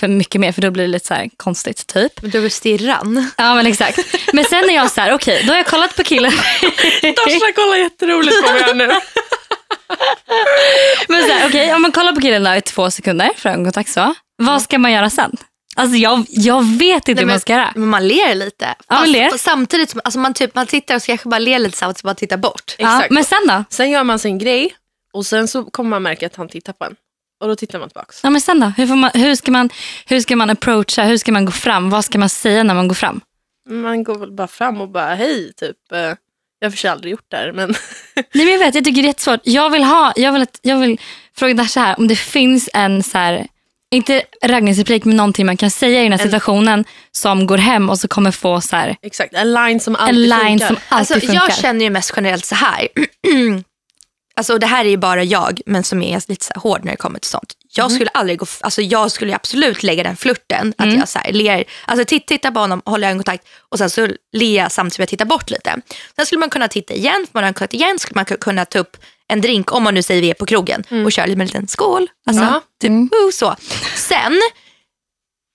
[0.00, 2.22] för mycket mer för då blir det lite så här konstigt typ.
[2.22, 3.30] Men Du är stirran.
[3.36, 3.98] Ja men exakt.
[4.32, 6.32] Men sen är jag så här, okej då har jag kollat på killen.
[7.02, 8.90] Dasha kollar jätteroligt på mig här nu.
[11.08, 13.90] men så här, okej om man kollar på killen då i två sekunder för ögonkontakt
[13.90, 14.14] så.
[14.36, 15.36] Vad ska man göra sen?
[15.76, 17.72] Alltså jag, jag vet inte hur man ska göra.
[17.74, 18.64] Men man ler lite.
[18.64, 19.38] Ja, man Fast ler.
[19.38, 22.04] Samtidigt som alltså man, typ, man tittar och så kanske bara ler lite så att
[22.04, 22.74] man tittar bort.
[22.78, 23.10] Ja, Exakt.
[23.10, 23.64] men sen då?
[23.70, 24.74] Sen gör man sin grej
[25.12, 26.96] och sen så kommer man märka att han tittar på en.
[27.40, 28.20] Och då tittar man tillbaks.
[28.22, 28.66] Ja, men sen då?
[28.76, 29.70] Hur, får man, hur, ska man,
[30.06, 31.02] hur ska man approacha?
[31.04, 31.90] Hur ska man gå fram?
[31.90, 33.20] Vad ska man säga när man går fram?
[33.70, 35.92] Man går väl bara fram och bara hej typ.
[35.92, 35.98] eh,
[36.58, 37.68] Jag har för aldrig gjort det här men
[38.14, 39.40] Nej, men jag vet, jag tycker det är jättesvårt.
[39.44, 41.00] Jag vill, ha, jag vill, att- jag vill
[41.36, 43.46] fråga Dasha här om det finns en så här,
[43.90, 47.98] inte raggningsreplik men någonting man kan säga i den här situationen som går hem och
[47.98, 50.66] så kommer få så här, exakt en line som en alltid line funkar.
[50.66, 51.34] som alltid Alltså, funkar.
[51.34, 52.88] jag känner ju mest generellt så här.
[54.40, 56.96] alltså, det här är ju bara jag, men som är lite så hård när det
[56.96, 57.52] kommer till sånt.
[57.76, 57.94] Jag Mm.
[57.96, 61.64] skulle aldrig gå, alltså jag skulle absolut lägga den flirten, att jag så här ler,
[61.86, 65.08] alltså titt, tittar på honom, håller ögonkontakt och sen så ler jag samtidigt som jag
[65.08, 65.76] tittar bort lite.
[66.16, 68.78] Sen skulle man kunna titta igen, får man ögonkontakt igen skulle man ku- kunna ta
[68.78, 68.96] upp
[69.28, 71.46] en drink, om man nu säger vi är på krogen, och köra lite med en
[71.48, 72.08] liten skål.
[72.26, 72.62] Alltså, Ja.
[72.80, 73.56] typ, woo, så.
[73.96, 74.40] Sen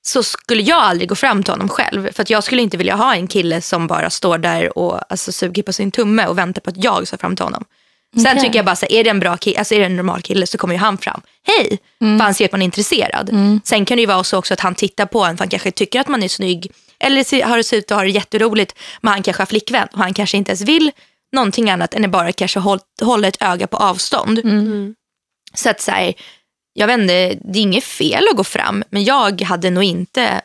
[0.08, 2.13] så skulle jag aldrig gå fram till honom själv.
[2.13, 5.32] För att jag skulle inte vilja ha en kille som bara står där och alltså,
[5.32, 7.65] suger på sin tumme och väntar på att jag ska fram till honom.
[8.15, 8.41] Sen Okej.
[8.41, 10.21] tycker jag bara, så här, är det en bra kille, alltså är det en normal
[10.21, 11.21] kille så kommer ju han fram.
[11.47, 11.80] Hej!
[11.99, 13.30] För han ser att man är intresserad.
[13.63, 15.71] Sen kan det ju vara så också att han tittar på en för han kanske
[15.71, 16.71] tycker att man är snygg.
[16.99, 18.75] Eller har det sett ut och har det jätteroligt.
[19.01, 20.91] Men han kanske har flickvän och han kanske inte ens vill
[21.32, 24.39] någonting annat än att bara kanske håll, hålla ett öga på avstånd.
[25.54, 26.13] Så att så här,
[26.73, 30.41] jag vet inte, det är inget fel att gå fram, men jag hade nog inte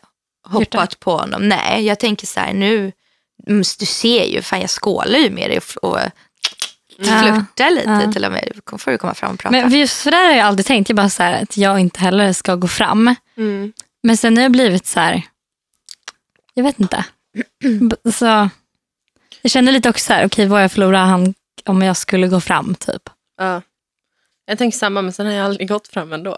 [0.49, 1.49] hoppat på honom.
[1.49, 2.93] Nej, jag tänker så här, nu,
[3.47, 5.99] mm, du ser ju, fan jag skålar ju med dig och, och
[7.05, 8.13] flörtar lite Ja.
[8.13, 8.53] till och med.
[8.71, 9.51] Då får du komma fram och prata.
[9.51, 10.89] Men just för det har jag aldrig tänkt.
[10.89, 13.15] Jag bara så här, att jag inte heller ska gå fram.
[13.37, 13.73] Mm.
[14.03, 15.23] Men sen har jag blivit så här,
[16.55, 17.05] jag vet inte.
[18.15, 18.49] Så,
[19.43, 21.35] jag känner lite också så här, okej vad jag förlorar han
[21.67, 23.03] om jag skulle gå fram typ.
[23.39, 23.63] Ja.
[24.47, 26.37] Jag tänker samma men sen har jag aldrig gått fram ändå.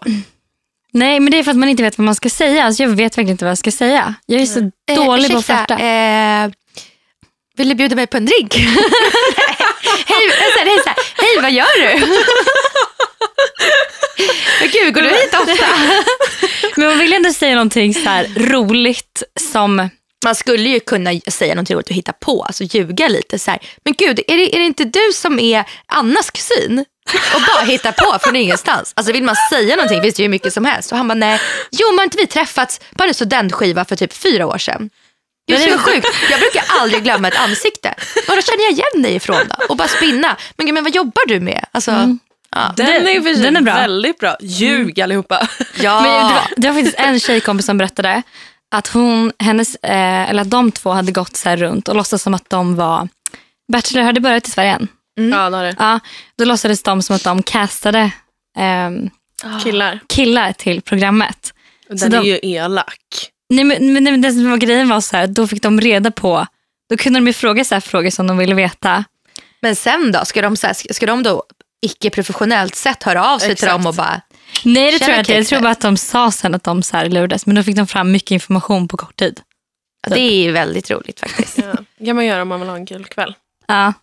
[0.91, 2.63] Nej men det är för att man inte vet vad man ska säga.
[2.63, 4.13] Alltså, jag vet verkligen inte vad jag ska säga.
[4.25, 5.83] Jag är så Eh, dålig på att ursäkta, flörta.
[5.83, 6.51] eh,
[7.57, 8.55] vill du bjuda mig på en drink?
[8.55, 8.65] hej,
[10.05, 12.05] här, hej, här, hej, vad gör du?
[14.59, 15.65] Men Gud, går du hit ofta?
[16.75, 19.89] Men man vill ändå säga någonting så här roligt som,
[20.25, 23.39] Man skulle ju kunna säga något roligt och hitta på, alltså ljuga lite.
[23.39, 23.59] Så här.
[23.85, 26.85] Men gud, är det, är det inte du som är Annas kusin?
[27.35, 28.93] Och bara hitta på från ingenstans.
[28.95, 30.91] Alltså vill man säga någonting finns det ju mycket som helst.
[30.91, 31.39] Och han bara, nej,
[31.71, 34.89] jo men har inte vi träffats på en studentskiva för typ fyra år sedan?
[35.47, 36.07] Det är så sjukt.
[36.31, 37.93] Jag brukar aldrig glömma ett ansikte.
[38.27, 39.65] Var känner jag igen dig ifrån då?
[39.69, 40.37] Och bara spinna.
[40.57, 41.65] Men gud, men vad jobbar du med?
[41.71, 41.91] Alltså,
[42.55, 42.73] ja.
[42.77, 43.73] Den är, för sig den är bra.
[43.73, 44.35] väldigt bra.
[44.41, 45.47] Ljug allihopa.
[45.81, 46.01] ja.
[46.01, 48.21] Men det, var, det var faktiskt en tjejkompis som berättade
[48.75, 52.21] att, hon, hennes, eh, eller att de två hade gått så här runt och låtsas
[52.23, 53.07] som att de var
[53.71, 54.87] Bachelor hade börjat i Sverige än.
[55.31, 55.75] Ja, det har det.
[55.79, 55.99] Ja,
[56.37, 58.11] då låtsades de som att de castade
[58.57, 59.09] ehm,
[59.63, 59.99] Killar.
[60.07, 61.53] killar till programmet.
[61.87, 63.29] Den Så är de- ju elak.
[63.55, 66.11] Nej, men, men, men det som var grejen var så här, då fick de reda
[66.11, 66.47] på,
[66.89, 69.03] då kunde de ju fråga så här frågor som de ville veta.
[69.61, 70.25] Men sen då?
[70.25, 71.43] Ska de, så här, ska de då
[71.81, 73.71] icke-professionellt sett höra av sig till Exakt.
[73.71, 74.21] dem och bara,
[74.63, 76.97] Nej det tror jag inte, jag tror bara att de sa sen att de så
[76.97, 79.41] här lurades, men då fick de fram mycket information på kort tid.
[80.07, 81.57] ja, det är ju väldigt roligt faktiskt.
[81.57, 81.73] Ja.
[81.97, 83.35] Det kan man göra om man vill ha en kul kväll.
[83.67, 83.93] Ja.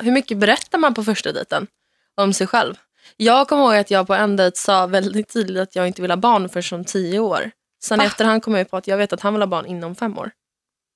[0.00, 1.66] Hur mycket berättar man på första dejten
[2.14, 2.74] om sig själv?
[3.16, 6.10] Jag kommer ihåg att jag på en dejt sa väldigt tydligt att jag inte vill
[6.10, 7.50] ha barn för som tio år.
[7.84, 8.04] Sen Va?
[8.04, 10.18] i efterhand kom jag på att jag vet att han vill ha barn inom fem
[10.18, 10.30] år.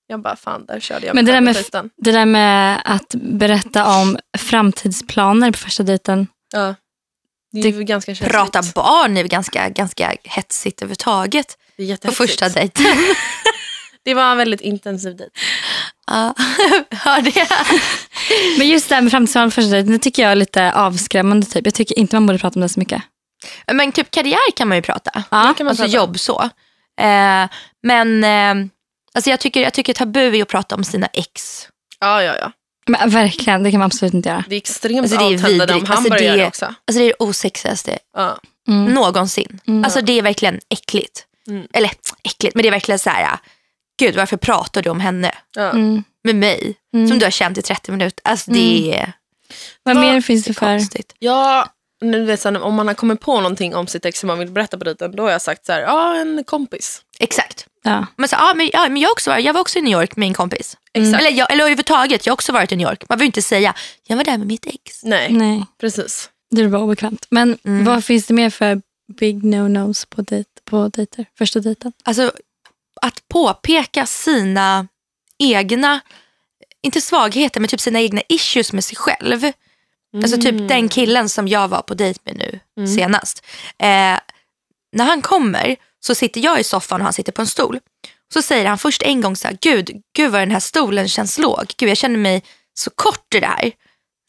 [0.07, 1.57] Jag bara, fan där körde jag Men det där, med,
[1.97, 6.27] det där med att berätta om framtidsplaner på första dejten.
[6.53, 6.75] Ja.
[7.53, 8.31] Det är Det- ju ganska känsligt.
[8.33, 12.85] Prata barn är ganska, ganska hetsigt överhuvudtaget Det är på första dejten.
[14.05, 15.33] Det var en väldigt intensiv dejt.
[16.07, 16.35] Ja,
[16.91, 17.49] hör det.
[18.59, 21.47] Men just det här med framtidsplaner på första dejten, det tycker jag är lite avskrämmande.
[21.47, 21.65] Typ.
[21.67, 23.03] Jag tycker inte man borde prata om det så mycket.
[23.73, 25.11] Men typ karriär kan man ju prata.
[25.15, 25.55] Ja.
[25.57, 25.97] kan man alltså prata.
[25.97, 26.49] jobb så.
[26.99, 27.49] Eh,
[27.83, 28.69] men eh,
[29.15, 31.69] alltså jag, tycker, jag tycker tabu är att prata om sina ex.
[32.01, 32.53] Ja, ja, ja.
[32.87, 34.45] Men verkligen, det kan man absolut inte göra.
[34.49, 36.65] Det är extremt Alltså, det är avtändande om han Alltså, börjar det- göra det också.
[36.67, 38.39] Alltså det är det osexigaste Ja.
[38.69, 38.85] Mm.
[38.95, 39.61] någonsin.
[39.67, 39.85] Mm.
[39.85, 41.25] Alltså det är verkligen äckligt.
[41.49, 41.67] Mm.
[41.73, 41.91] Eller
[42.23, 43.39] äckligt, men det är verkligen så här.
[43.99, 45.71] Gud varför pratar du om henne Ja.
[45.71, 46.05] Mm.
[46.25, 47.09] med mig Mm.
[47.09, 48.21] som du har känt i 30 minuter?
[48.25, 49.13] Alltså det är,
[49.83, 50.67] Vad Vad- mer finns det för?
[50.67, 51.15] konstigt.
[51.19, 51.67] Ja,
[52.01, 54.51] nu vet jag, om man har kommit på någonting om sitt ex som man vill
[54.51, 57.03] berätta på dejten, då har jag sagt så här, ja en kompis.
[57.19, 57.67] Exakt.
[57.83, 58.07] Ja.
[58.17, 60.17] Men, så, ja, men, ja, men jag, också var, jag var också i New York
[60.17, 60.77] med en kompis.
[60.93, 61.21] Exakt.
[61.21, 63.05] Eller, jag, eller överhuvudtaget, jag har också varit i New York.
[63.09, 63.75] Man vill inte säga,
[64.07, 65.03] jag var där med mitt ex.
[65.05, 66.31] Nej, Nej, precis.
[66.51, 67.27] det bara obekvämt.
[67.31, 67.85] Men Mm.
[67.85, 68.83] vad finns det mer för
[69.19, 71.27] big no-nos på, dejt, på dejter?
[71.39, 71.93] Första dejten?
[72.05, 72.33] Alltså
[73.03, 74.89] att påpeka sina
[75.39, 76.01] egna,
[76.83, 79.53] inte svagheter, men typ sina egna issues med sig själv.
[80.23, 82.95] Alltså typ den killen som jag var på dejt med nu Mm.
[82.97, 83.45] senast.
[83.79, 84.19] Eh,
[84.93, 87.81] när han kommer så sitter jag i soffan och han sitter på en stol.
[88.35, 91.39] Så säger han först en gång så här, gud, gud vad den här stolen känns
[91.39, 91.73] låg.
[91.77, 92.43] Gud jag känner mig
[92.75, 93.73] så kort i det här.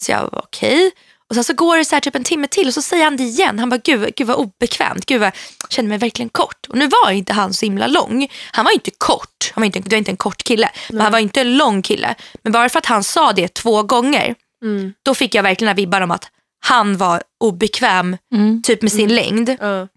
[0.03, 0.91] Så jag var okej.
[1.29, 3.17] Och sen så går det så här typ en timme till och så säger han
[3.17, 3.59] det igen.
[3.59, 5.05] Han bara, gud, gud vad obekvämt.
[5.05, 6.65] Gud vad, jag känner mig verkligen kort.
[6.69, 8.27] Och nu var inte han så himla lång.
[8.51, 9.51] Han var inte kort.
[9.53, 10.69] Han var inte, det var inte en kort kille.
[10.89, 12.15] Men han var inte en lång kille.
[12.43, 14.93] Men bara för att han sa det två gånger Mm.
[15.05, 16.27] då fick jag verkligen vibbar om att
[16.65, 18.61] han var obekväm Mm.
[18.61, 19.55] typ med sin längd.
[19.59, 19.87] Ja,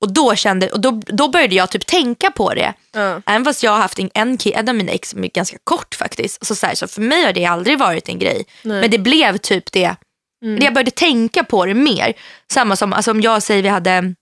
[0.00, 2.72] Och då kände, och då, då började jag typ tänka på det.
[2.92, 3.22] ja.
[3.26, 6.38] Även fast jag har haft en, en, av mina ex som är ganska kort faktiskt.
[6.42, 8.44] Alltså så, här, så för mig har det aldrig varit en grej.
[8.62, 8.80] Nej.
[8.80, 9.96] Men det blev typ det.
[10.44, 10.62] Mm.
[10.62, 12.12] Jag började tänka på det mer.
[12.52, 14.14] Samma som alltså, om jag säger vi hade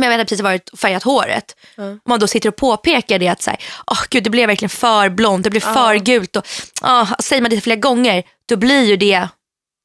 [0.00, 1.56] men jag hade precis varit färgat håret.
[1.76, 1.82] Ja.
[1.84, 4.70] Om man då sitter och påpekar det att så här, "Åh, gud, det blev verkligen
[4.70, 6.36] för blont, det blev för gult.
[6.36, 6.46] Och,
[6.82, 9.28] åh, säger man det flera gånger då blir ju det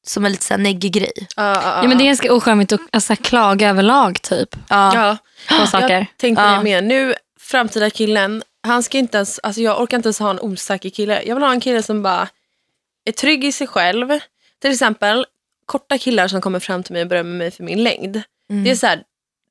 [0.06, 1.12] som en lite neggig grej.
[1.18, 4.94] Ja, ja, Ja, men det är ganska ocharmigt att alltså, klaga överlag typ, Ja.
[5.48, 5.58] ja.
[5.60, 5.94] på saker.
[5.98, 6.50] Jag tänkte Ja.
[6.50, 6.84] det med.
[6.84, 10.90] Nu, framtida killen, han ska inte ens, alltså jag orkar inte ens ha en osäker
[10.90, 11.22] kille.
[11.26, 12.28] Jag vill ha en kille som bara
[13.04, 14.18] är trygg i sig själv.
[14.62, 15.26] Till exempel
[15.66, 18.22] korta killar som kommer fram till mig och berömmer mig för min längd.
[18.64, 19.02] Det är så här,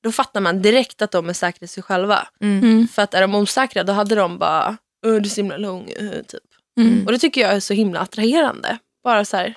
[0.05, 2.27] då fattar man direkt att de är säkra i sig själva.
[2.41, 2.87] Mm.
[2.87, 5.89] För att är de osäkra då hade de bara, "Åh, du är så himla lång.
[5.89, 6.43] eh, Typ.
[6.79, 7.05] Mm.
[7.05, 8.77] Och det tycker jag är så himla attraherande.
[9.03, 9.53] Bara så här,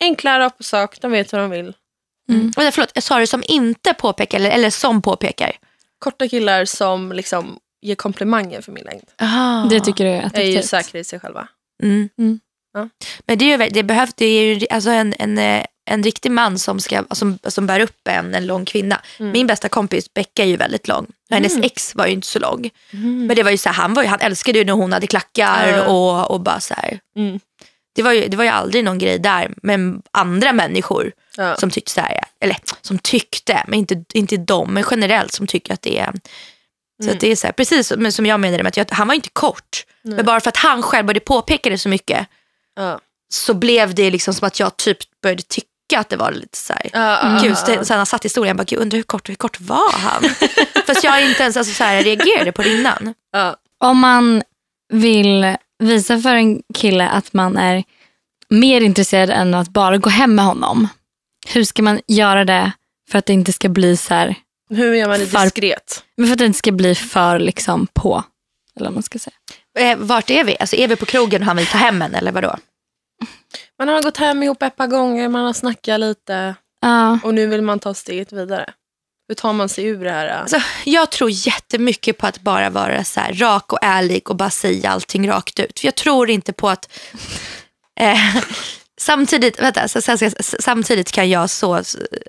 [0.00, 1.72] enkla, rakt på sak, de vet vad de vill.
[2.28, 2.50] Mm.
[2.56, 5.52] Vänta, förlåt, jag sa det som inte påpekar eller, eller som påpekar.
[5.98, 9.04] Korta killar som liksom ger komplimanger för min längd.
[9.70, 10.64] Det tycker du är Är ju attraktivt.
[10.64, 11.48] säkra i sig själva.
[11.82, 12.08] Mm.
[12.18, 12.40] Mm.
[12.72, 12.88] Ja.
[13.26, 16.30] Men det, är ju, det, behövs, det är ju alltså en, en, eh, en riktig
[16.32, 19.00] man som, ska, som, som bär upp en, en lång kvinna.
[19.18, 19.32] Mm.
[19.32, 21.06] Min bästa kompis Becka är ju väldigt lång.
[21.30, 21.64] Hennes Mm.
[21.64, 22.70] ex var ju inte så lång.
[22.90, 25.06] Men det var ju så här, han, var ju, han älskade ju när hon hade
[25.06, 26.98] klackar och, och bara så här.
[27.16, 27.40] Mm.
[27.94, 29.54] Det var, ju, det var ju aldrig någon grej där.
[29.62, 31.12] Men andra människor
[31.58, 35.72] som tyckte så här, eller som tyckte, men inte, inte de, men generellt som tycker
[35.74, 36.12] att det är
[37.02, 37.18] så Mm.
[37.20, 39.28] det är så här, precis som, som jag menade med att jag, han var inte
[39.32, 39.84] kort.
[40.02, 40.16] Nej.
[40.16, 42.26] Men bara för att han själv började påpeka det så mycket
[43.28, 46.72] så blev det liksom som att jag typ började tycka att det var lite så
[46.72, 46.90] här.
[46.92, 49.34] Ja, ja, Gud, så han satt i stolen jag bara, gud undrar hur kort, hur
[49.34, 50.22] kort var han?
[50.86, 53.14] Fast jag inte ens alltså, så här, reagerade på det innan.
[53.32, 53.56] ja.
[53.84, 54.42] Om man
[54.92, 57.84] vill visa för en kille att man är
[58.48, 60.88] mer intresserad än att bara gå hem med honom.
[61.48, 62.72] Hur ska man göra det
[63.10, 64.34] för att det inte ska bli så här,
[64.70, 66.04] Hur gör man det Far- diskret?
[66.16, 68.24] men för att det inte ska bli för liksom på.
[68.76, 69.34] Eller vad man ska säga.
[69.78, 70.56] Eh, vart är vi?
[70.60, 72.56] Alltså, är vi på krogen och han vill ta hem en eller vadå?
[73.78, 77.18] Man har gått hem ihop ett par gånger, man har snackat lite Ja.
[77.24, 78.72] och nu vill man ta steget vidare.
[79.28, 80.26] Hur tar man sig ur det här?
[80.28, 84.50] Alltså, jag tror jättemycket på att bara vara så här, rak och ärlig och bara
[84.50, 85.80] säga allting rakt ut.
[85.80, 86.88] För jag tror inte på att...
[88.00, 88.36] Eh,
[89.00, 91.74] samtidigt, vänta, så, så, så, samtidigt kan jag så,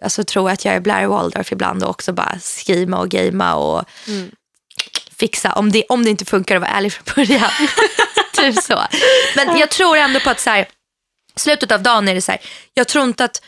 [0.01, 3.83] alltså, tro att jag är Blair Waldorf ibland och också bara skrima och gamea och
[4.07, 4.31] Mm.
[5.17, 5.53] fixa.
[5.53, 7.49] Om det, om det inte funkar att vara ärlig från början.
[8.33, 8.81] typ så.
[9.35, 10.67] Men jag tror ändå på att så här,
[11.37, 12.41] slutet av dagen är det så här,
[12.73, 13.41] jag tror inte att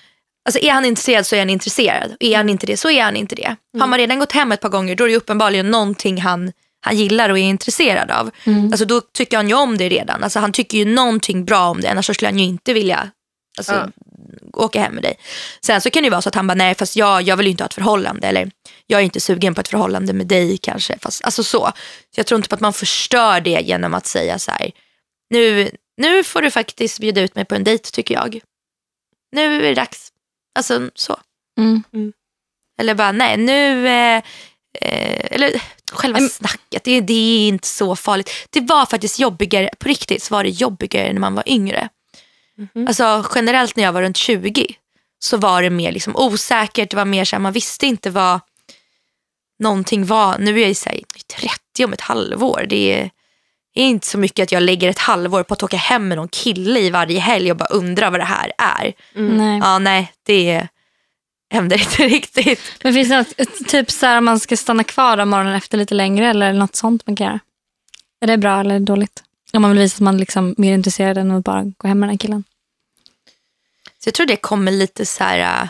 [0.46, 2.16] Alltså är han intresserad så är han intresserad.
[2.20, 3.56] Är han inte det så är han inte det.
[3.80, 6.98] Har man redan gått hem ett par gånger då är det uppenbarligen någonting han, han
[6.98, 8.32] gillar och är intresserad av.
[8.72, 10.24] Alltså då tycker han ju om det redan.
[10.24, 13.10] Alltså han tycker ju någonting bra om det annars så skulle han ju inte vilja
[13.58, 13.88] alltså, Ja.
[14.54, 15.20] åka hem med dig.
[15.62, 17.52] Sen så kan det vara så att han bara nej fast jag, jag vill ju
[17.52, 18.52] inte ha ett förhållande eller
[18.88, 20.98] jag är inte sugen på ett förhållande med dig kanske.
[21.02, 21.72] Fast, alltså så.
[22.16, 24.72] så jag tror inte på att man förstör det genom att säga så här
[25.30, 28.40] nu, nu får du faktiskt bjuda ut mig på en dejt tycker jag.
[29.32, 30.12] Nu är det dags.
[30.56, 31.20] Alltså så.
[31.60, 32.14] Mm.
[32.80, 34.18] Eller bara nej nu, eh,
[34.82, 36.30] eh, eller själva Mm.
[36.30, 38.32] snacket, det, det är inte så farligt.
[38.50, 41.90] Det var faktiskt jobbigare, på riktigt så var det jobbigare när man var yngre.
[42.58, 42.88] Mhm.
[42.88, 44.66] Alltså generellt när jag var runt 20
[45.20, 48.40] så var det mer liksom osäkert, det var mer så här, man visste inte vad
[49.60, 50.38] någonting var.
[50.38, 51.00] Nu är jag ju så här,
[51.40, 52.66] 30 om ett halvår.
[52.70, 53.10] Det är,
[53.74, 56.28] är inte så mycket att jag lägger ett halvår på att åka hem med någon
[56.28, 58.94] kille i varje helg och bara undrar vad det här är.
[59.14, 59.60] Nej.
[59.64, 60.68] Ja, nej, det
[61.54, 62.62] händer inte riktigt.
[62.84, 65.78] Men finns det något, typ så här om man ska stanna kvar om morgonen efter
[65.78, 67.40] lite längre eller något sånt man kan göra?
[68.22, 69.24] Är det bra eller dåligt?
[69.54, 72.00] Om man vill visa att man liksom är mer intresserad än att bara gå hem
[72.00, 72.44] med den här killen.
[74.04, 75.70] Så jag tror det kommer lite så här äh,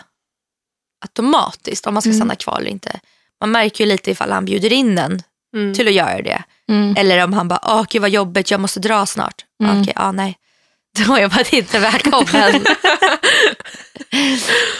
[1.02, 2.18] automatiskt om man ska Mm.
[2.20, 3.00] stanna kvar eller inte.
[3.40, 5.74] Man märker ju lite ifall han bjuder in en Mm.
[5.74, 6.44] till att göra det.
[6.70, 6.96] Mm.
[6.98, 9.46] Eller om han bara, åh gud vad jobbigt, jag måste dra snart.
[9.64, 9.82] Mm.
[9.82, 10.38] Okej, ja nej.
[11.06, 12.66] Då är jag bara inte välkommen.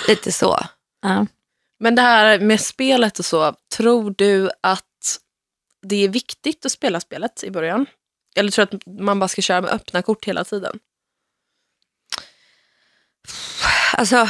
[0.08, 0.60] lite så.
[1.02, 1.26] Ja.
[1.80, 4.84] Men det här med spelet och så, tror du att
[5.82, 7.86] det är viktigt att spela spelet i början?
[8.36, 10.80] Eller tror du att man bara ska köra med öppna kort hela tiden?
[14.00, 14.28] Alltså,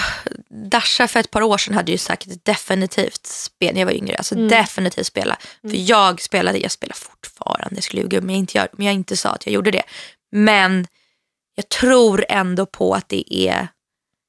[0.49, 4.15] Dasha för ett par år sedan hade ju sagt definitivt spel när jag var yngre.
[4.17, 4.47] Alltså Mm.
[4.47, 5.37] definitivt spela.
[5.61, 8.93] För jag spelade, jag spelar fortfarande, jag skulle ljuga om jag inte, gör, om jag
[8.93, 9.83] inte sa att jag gjorde det.
[10.31, 10.87] Men
[11.55, 13.67] jag tror ändå på att det är,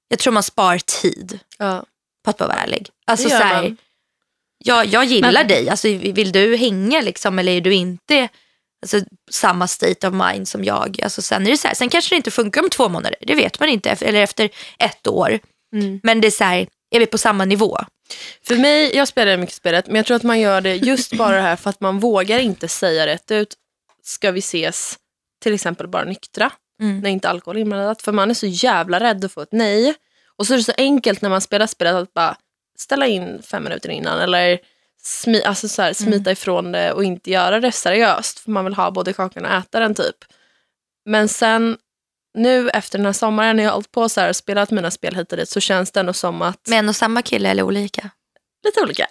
[0.08, 1.84] jag tror man spar tid Ja.
[2.24, 2.88] på att bara vara ärlig.
[3.06, 3.76] Alltså, Det så här, man.
[4.64, 8.28] jag, jag gillar Men- dig, alltså, vill du hänga liksom, eller är du inte
[8.82, 11.00] alltså, samma state of mind som jag?
[11.02, 13.34] Alltså, sen, är det så här, sen kanske det inte funkar om två månader, det
[13.34, 15.38] vet man inte, eller efter ett år.
[15.74, 16.00] Mm.
[16.02, 17.78] Men det är så här, är vi på samma nivå?
[18.46, 21.36] För mig, jag spelar mycket spelet, men jag tror att man gör det just bara
[21.36, 23.54] det här för att man vågar inte säga rätt ut.
[24.02, 24.96] Ska vi ses
[25.42, 27.00] till exempel bara nyktra, Mm.
[27.00, 28.02] när inte alkohol är inblandat.
[28.02, 29.94] För man är så jävla rädd att få ett nej.
[30.36, 32.36] Och så är det så enkelt när man spelar spelet att bara
[32.78, 34.58] ställa in fem minuter innan eller
[35.02, 38.38] smi, alltså så här, smita ifrån det och inte göra det seriöst.
[38.38, 40.16] För man vill ha både kakan och äta den typ.
[41.04, 41.78] Men sen
[42.34, 44.90] nu efter den här sommaren när jag har hållit på så här och spelat mina
[44.90, 47.48] spel hit och dit så känns det ändå som att Med en och samma kille
[47.48, 48.10] eller olika?
[48.64, 49.08] lite olika.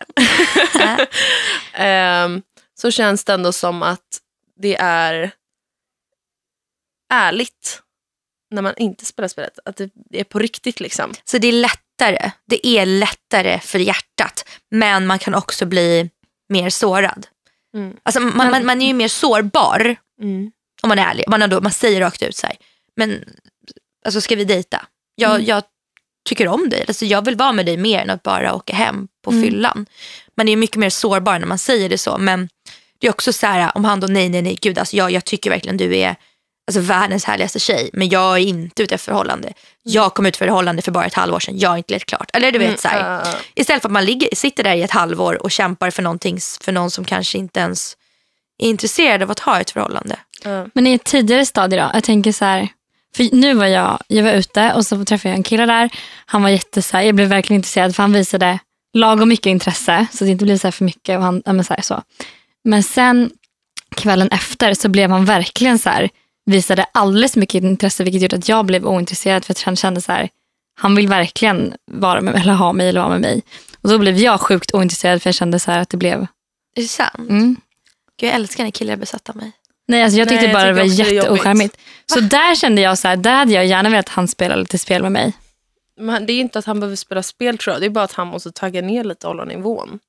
[1.73, 2.41] Ehm,
[2.82, 4.21] så känns det ändå som att
[4.56, 5.32] det är
[7.13, 7.82] ärligt
[8.52, 9.60] när man inte spelar spelet.
[9.65, 11.13] Att det är på riktigt liksom.
[11.23, 11.52] Så det är
[12.00, 14.46] lättare, det är lättare för hjärtat.
[14.72, 16.10] Men man kan också bli
[16.50, 17.28] mer sårad.
[17.76, 17.96] Mm.
[18.04, 19.96] Alltså, man, man, man är ju mer sårbar
[20.82, 21.26] om man är ärlig.
[21.28, 22.56] Man, ändå, man säger rakt ut så här,
[22.96, 23.24] men
[24.06, 24.86] alltså, ska vi dejta?
[25.16, 25.46] Jag, Mm.
[25.46, 25.64] jag
[26.30, 29.08] tycker om dig, alltså, jag vill vara med dig mer än att bara åka hem
[29.24, 29.44] på Mm.
[29.44, 29.86] fyllan.
[30.38, 32.18] Man är ju mycket mer sårbar när man säger det så.
[32.18, 32.50] Men
[33.00, 35.26] det är också så här, om han då nej, nej, nej, gud, alltså, jag, jag
[35.26, 36.16] tycker verkligen du är
[36.78, 37.90] alltså, världens härligaste tjej.
[37.94, 39.54] Men jag är inte ute efter förhållande.
[39.84, 42.30] Jag kom ut för förhållande för bara ett halvår sedan, jag är inte lett klart.
[42.34, 43.40] Eller du vet så här, Mm, ja.
[43.56, 46.72] Istället för att man ligger, sitter där i ett halvår och kämpar för någonting för
[46.72, 47.96] någon som kanske inte ens
[48.60, 50.16] är intresserad av att ha ett förhållande.
[50.44, 50.68] Ja.
[50.74, 51.92] Men i ett tidigare stadie då?
[51.94, 52.68] Jag tänker så här.
[53.16, 55.90] För nu var jag, jag var ute och så träffade jag en kille där.
[56.26, 58.60] Han var jätte så här, jag blev verkligen intresserad för han visade
[58.94, 60.06] lagom mycket intresse.
[60.14, 61.18] Så det inte blev så här för mycket.
[61.18, 62.02] Och han, ja, men, så här, så.
[62.64, 63.32] men sen
[63.96, 66.10] kvällen efter så blev han verkligen så här,
[66.50, 70.02] visade alldeles för mycket intresse vilket gjorde att jag blev ointresserad för att han kände
[70.02, 70.30] så här,
[70.76, 73.42] han vill verkligen vara med, eller ha mig eller vara med mig.
[73.82, 76.20] Och då blev jag sjukt ointresserad för jag kände så här att det blev,
[76.76, 77.30] Är det sant?
[77.30, 77.56] mm.
[78.20, 79.52] Gud, jag älskar när killar är besatta av mig.
[79.88, 81.16] Nej, alltså jag tyckte Nej, jag bara det var också det jobbigt.
[81.16, 81.78] jätteocharmigt.
[82.06, 84.78] Så där kände jag så här, där hade jag gärna velat att han spelade lite
[84.78, 85.34] spel med mig.
[86.00, 87.82] Men det är inte att han behöver spela spel tror jag.
[87.82, 90.00] Det är bara att han måste tagga ner lite och hålla nivån.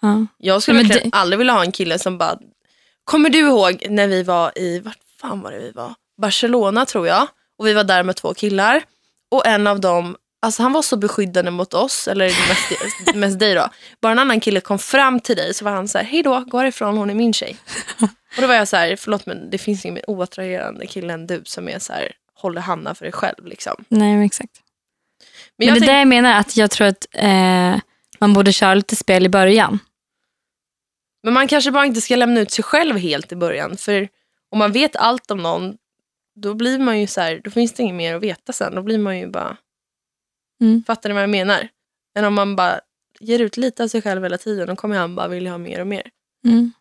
[0.00, 0.26] Ja.
[0.38, 2.38] Jag skulle Men verkligen det- aldrig vilja ha en kille som bara...
[3.04, 5.94] Kommer du ihåg när vi var i, vart fan var det vi var?
[6.20, 7.28] Barcelona tror jag.
[7.58, 8.82] Och vi var där med två killar.
[9.30, 13.54] Och en av dem, alltså han var så beskyddande mot oss, eller mest, mest dig
[13.54, 13.68] då.
[14.00, 16.44] Bara en annan kille kom fram till dig så var han så här, hej då,
[16.46, 17.56] gå härifrån, hon är min tjej.
[18.36, 21.26] Och då var jag så här, förlåt men det finns ingen mer oattraherande kille än
[21.26, 23.84] du som är så här, håller Hanna för dig själv liksom.
[23.88, 24.52] Nej, men exakt.
[25.58, 27.76] Men Men, det är tänk, där jag menar att jag tror att eh,
[28.18, 29.78] man borde köra lite spel i början.
[31.22, 33.76] men man kanske bara inte ska lämna ut sig själv helt i början.
[33.76, 34.08] För
[34.52, 35.76] om man vet allt om någon,
[36.40, 38.74] då blir man ju så här, då finns det inget mer att veta sen.
[38.74, 39.56] Då blir man ju bara,
[40.60, 40.84] Mm.
[40.86, 41.68] fattar ni vad jag menar?
[42.14, 42.80] Men om man bara
[43.20, 45.80] ger ut lite av sig själv hela tiden, då kommer han bara vilja ha mer
[45.80, 46.10] och mer.
[46.46, 46.72] Mm.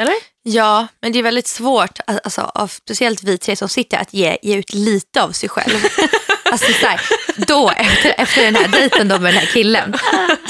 [0.00, 0.14] Eller?
[0.42, 4.14] Ja, men det är väldigt svårt, alltså, av, speciellt vi tre som sitter här, att
[4.14, 5.74] ge, ge ut lite av sig själv.
[6.54, 7.00] Alltså så här,
[7.46, 9.94] då efter, efter den här dejten då med den här killen.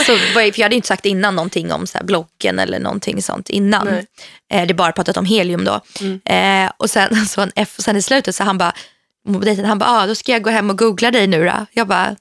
[0.07, 2.79] Så var jag, för jag hade inte sagt innan någonting om så här bloggen eller
[2.79, 3.87] någonting sånt innan.
[3.87, 4.07] Nej.
[4.53, 5.81] Eh, det är bara pratat om helium då.
[6.33, 8.73] Eh, och sen, så, en- sen i slutet så han bara,
[9.43, 11.67] dejten, han bara, ah, då ska jag gå hem och googla dig nu då.
[11.73, 12.17] Jag bara,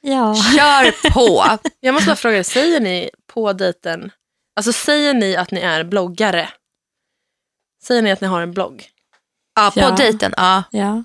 [0.00, 0.34] Ja.
[0.34, 1.44] kör på.
[1.80, 4.10] Jag måste bara fråga, er, säger ni på dejten,
[4.56, 6.48] alltså säger ni att ni är bloggare?
[7.84, 8.84] Säger ni att ni har en blogg?
[9.54, 9.90] Ja, på Ja.
[9.90, 10.62] dejten, ja.
[10.70, 11.04] ja.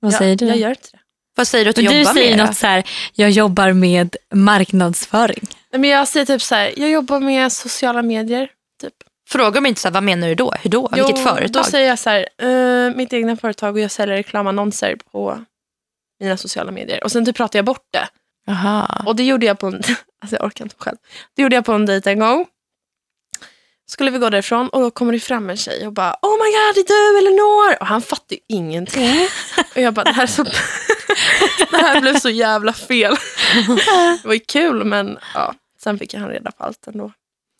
[0.00, 0.46] Vad Ja, säger du?
[0.46, 0.98] Jag gör inte det.
[1.34, 2.38] Vad säger du att du du jobbar säger med?
[2.38, 2.44] då?
[2.46, 5.48] något så här, jag jobbar med marknadsföring.
[5.70, 8.48] Nej, Men jag säger typ så här, jag jobbar med sociala medier.
[8.80, 8.92] Typ.
[9.28, 10.52] Frågar de inte så här, vad menar du då?
[10.62, 10.88] Hur då?
[10.92, 11.52] Vilket Jo, företag?
[11.52, 15.44] Då säger jag så här, eh, mitt egna företag och jag säljer reklamannonser på
[16.20, 17.04] mina sociala medier.
[17.04, 18.08] Och sen typ pratar jag bort det.
[18.52, 19.02] Aha.
[19.06, 19.74] Och det gjorde jag på en,
[20.22, 20.96] alltså jag orkar inte själv.
[21.36, 22.46] Det gjorde jag på en dejt en gång.
[23.86, 26.50] Skulle vi gå därifrån och då kommer det fram en tjej och bara Oh my
[26.50, 27.80] god, det är du Elinor!
[27.80, 29.28] Och han fattar ju ingenting.
[29.74, 30.44] Och jag bara, det här, är så,
[31.70, 33.16] det här blev så jävla fel.
[34.22, 37.12] Det var ju kul men ja, sen fick han reda på allt ändå.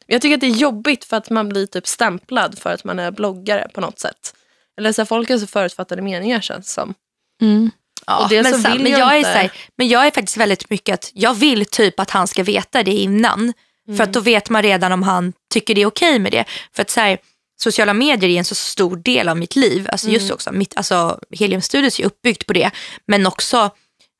[0.06, 2.98] Jag tycker att det är jobbigt för att man blir typ stämplad för att man
[2.98, 4.34] är bloggare på något sätt.
[4.78, 6.94] Eller så här, folk har så förutfattade meningar känns som.
[7.42, 7.70] Mm.
[8.06, 10.70] Ja, men, så sen, men, jag jag är så här, men jag är faktiskt väldigt
[10.70, 13.52] mycket att jag vill typ att han ska veta det innan.
[13.96, 16.44] För att då vet man redan om han tycker det är okej med det.
[16.72, 17.18] För att så här,
[17.56, 19.88] sociala medier är en så stor del av mitt liv.
[19.92, 22.70] Alltså just också, mitt, alltså, Helium Studios är uppbyggt på det.
[23.06, 23.70] Men också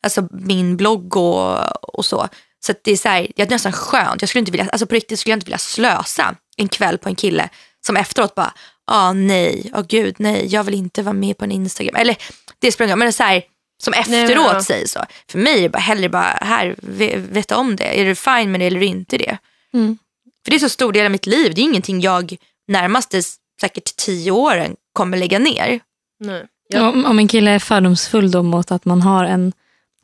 [0.03, 2.29] alltså, min blogg och, och så.
[2.67, 4.23] Så att det är så här, det är nästan skönt.
[4.23, 7.09] Jag skulle inte vilja, alltså på riktigt skulle jag inte vilja slösa en kväll på
[7.09, 7.49] en kille
[7.87, 8.55] som efteråt bara,
[8.87, 11.97] ah nej, åh gud nej, jag vill inte vara med på en Instagram.
[11.97, 12.17] Eller
[12.59, 13.43] det spelar ingen men det är så här,
[13.83, 14.63] som efteråt ja.
[14.63, 15.05] säger så.
[15.31, 18.01] För mig är det bara hellre bara, här, ve- veta om det.
[18.01, 19.39] Är du fine med det eller inte det?
[19.75, 19.99] Mm.
[20.45, 21.55] För det är så stor del av mitt liv.
[21.55, 22.37] Det är ingenting jag
[22.69, 23.23] närmaste
[23.61, 25.81] säkert tio åren kommer lägga ner.
[26.21, 26.47] Nej.
[26.69, 26.89] Ja.
[26.89, 29.53] Om, om en kille är fördomsfull då mot att man har en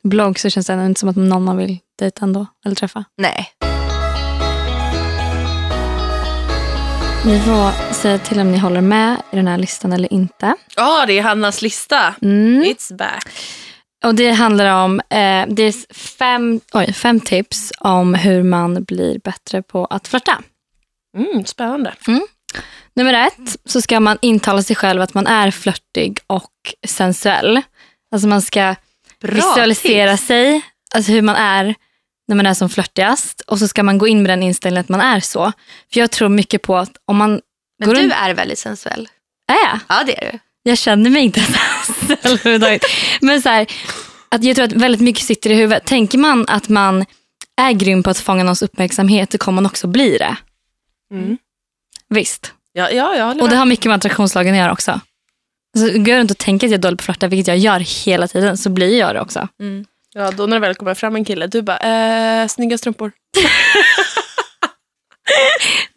[0.03, 3.03] blogg så känns det ändå inte som att någon man vill dejta ändå eller träffa.
[3.17, 3.47] Nej.
[7.25, 10.55] Ni får säga till om ni håller med i den här listan eller inte.
[10.75, 12.15] Ja, det är Hannas lista.
[12.21, 12.63] Mm.
[12.63, 13.27] It's back.
[14.03, 19.19] Och Det handlar om eh, det är fem, oj, fem tips om hur man blir
[19.19, 20.41] bättre på att flirta.
[21.17, 21.93] Mm, spännande.
[22.95, 26.51] Nummer ett så ska man intala sig själv att man är flörtig och
[26.87, 27.61] sensuell.
[28.11, 28.75] Alltså man ska
[29.21, 30.27] Bra visualisera tips.
[30.27, 30.61] sig,
[30.95, 31.75] alltså hur man är
[32.27, 33.41] när man är som flörtigast.
[33.41, 35.51] Och så ska man gå in med den inställningen att man är så.
[35.93, 37.41] För jag tror mycket på att om man
[37.79, 38.13] Men du runt...
[38.13, 39.09] är väldigt sensuell.
[39.47, 39.79] Är jag?
[39.89, 40.39] Ja det är du.
[40.63, 41.41] Jag känner mig inte
[42.21, 42.79] sensuell.
[43.21, 43.67] Men så här,
[44.29, 45.85] att jag tror att väldigt mycket sitter i huvudet.
[45.85, 47.05] Tänker man att man
[47.61, 50.35] är grym på att fånga någons uppmärksamhet så kommer man också bli det.
[51.13, 51.37] Mm.
[52.11, 52.53] Visst.
[52.73, 53.59] Ja, ja, jag håller Och det med.
[53.59, 54.99] har mycket med attraktionslagen att göra också.
[55.77, 57.57] Alltså, går jag runt och tänker att jag är dålig på att flörta, vilket jag
[57.57, 59.47] gör hela tiden, så blir jag det också.
[60.13, 61.77] Ja, då när det väl kommer fram en kille, du bara,
[62.41, 63.11] eh, snygga strumpor.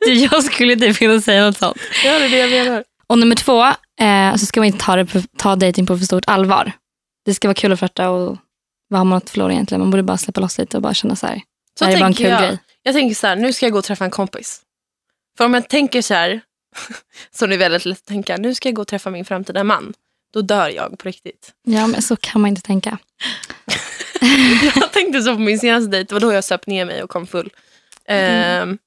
[0.07, 1.77] Du, Jag skulle inte kunna säga något sånt.
[2.05, 2.85] Ja, det är det jag menar.
[3.07, 3.65] Och nummer två,
[4.05, 6.73] eh, så ska man inte ta, det på, ta dating på för stort allvar.
[7.25, 8.37] Det ska vara kul att flörta och
[8.89, 9.81] vad har man att förlora egentligen?
[9.81, 11.41] Man borde bara släppa loss lite och bara känna så här.
[11.79, 12.41] Så det här är bara en kul jag.
[12.41, 12.59] grej.
[12.83, 14.61] Jag tänker så här, nu ska jag gå och träffa en kompis.
[15.37, 16.41] För om jag tänker så här,
[17.31, 19.65] som det är väldigt lätt att tänka, nu ska jag gå och träffa min framtida
[19.65, 19.95] man.
[20.33, 21.53] Då dör jag på riktigt.
[21.63, 22.99] Ja, men så kan man inte tänka.
[24.75, 27.11] Jag tänkte så på min senaste dejt, det var då jag söp ner mig och
[27.11, 27.51] kom full.
[28.07, 28.79] Ehm,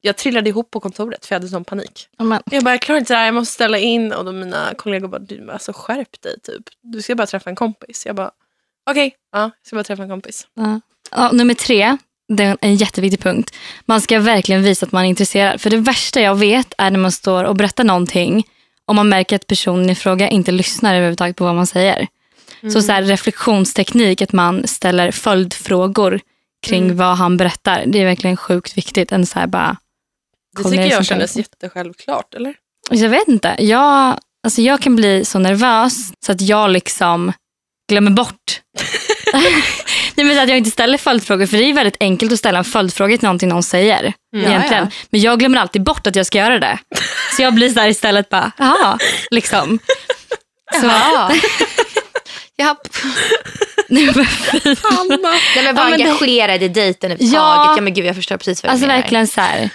[0.00, 2.08] jag trillade ihop på kontoret för jag hade sån panik.
[2.18, 4.12] Ja, Men, Jag bara, jag klarar inte det här, jag måste ställa in.
[4.12, 6.62] Och då mina kollegor bara, du alltså, skärp dig typ.
[6.82, 8.06] Du ska bara träffa en kompis.
[8.06, 8.30] Jag bara,
[8.90, 10.46] okej, ja, jag ska bara träffa en kompis.
[10.54, 10.80] ja.
[11.10, 11.96] Ja, nummer tre,
[12.28, 13.54] det är en jätteviktig punkt.
[13.84, 15.60] Man ska verkligen visa att man är intresserad.
[15.60, 18.46] För det värsta jag vet är när man står och berättar någonting
[18.86, 22.08] och man märker att personen i fråga inte lyssnar överhuvudtaget på vad man säger.
[22.72, 26.20] Så, så här, reflektionsteknik, att man ställer följdfrågor
[26.66, 27.84] kring vad han berättar.
[27.86, 29.12] Det är verkligen sjukt viktigt.
[29.12, 29.76] En så här bara,
[30.56, 32.54] Det tycker er jag kändes jättesjälvklart, eller?
[32.90, 33.56] jag vet inte.
[33.58, 35.94] Jag, alltså jag kan bli så nervös
[36.26, 37.32] så att jag liksom
[37.88, 38.60] glömmer bort.
[40.14, 41.46] Nej, men att jag inte ställer följdfrågor.
[41.46, 44.12] För det är väldigt enkelt att ställa en följdfråga till någonting någon säger.
[44.36, 44.84] egentligen.
[44.84, 44.90] ja.
[45.10, 46.78] Men jag glömmer alltid bort att jag ska göra det.
[47.36, 48.98] Så jag blir så här istället bara, jaha,
[49.30, 49.78] liksom.
[50.80, 51.30] Så, Ja.
[52.56, 52.76] ja.
[53.88, 54.76] nummer fyra.
[55.08, 55.22] Nej, men
[55.74, 57.66] var Ja, men det- engagerad i dejten överhuvudtaget.
[57.68, 57.74] Ja.
[57.76, 57.82] Ja.
[57.82, 59.00] men gud, jag förstår precis vad du Alltså menar.
[59.00, 59.70] verkligen så här.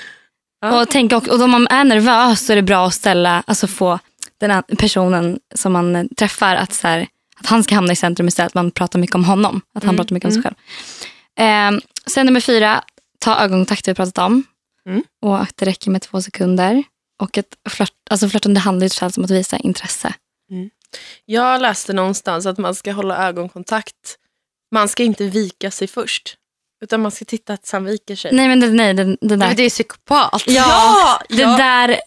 [0.61, 0.81] Ja.
[0.81, 3.67] Och, tänk, och, och om man är nervös så är det bra att ställa, alltså
[3.67, 3.99] få
[4.39, 7.07] den personen som man träffar att, så här,
[7.39, 8.49] att han ska hamna i centrum istället.
[8.49, 9.61] Att man pratar mycket om honom.
[9.75, 10.55] Att han pratar mycket om sig själv.
[11.39, 12.83] Ehm, sen nummer fyra,
[13.19, 14.43] ta ögonkontakt vi pratat om.
[14.85, 15.03] Mm.
[15.21, 16.83] Och att det räcker med två sekunder.
[17.21, 20.13] Och att flört, alltså flörtande handlar ju om att visa intresse.
[20.51, 20.69] Mm.
[21.25, 24.17] Jag läste någonstans att man ska hålla ögonkontakt.
[24.71, 26.35] Man ska inte vika sig först.
[26.83, 28.31] Utan man ska titta att han viker sig.
[28.33, 29.37] Nej men det, nej, det, det där.
[29.37, 30.43] Men det är psykopat.
[30.47, 31.57] Ja, det ja.
[31.57, 31.99] där.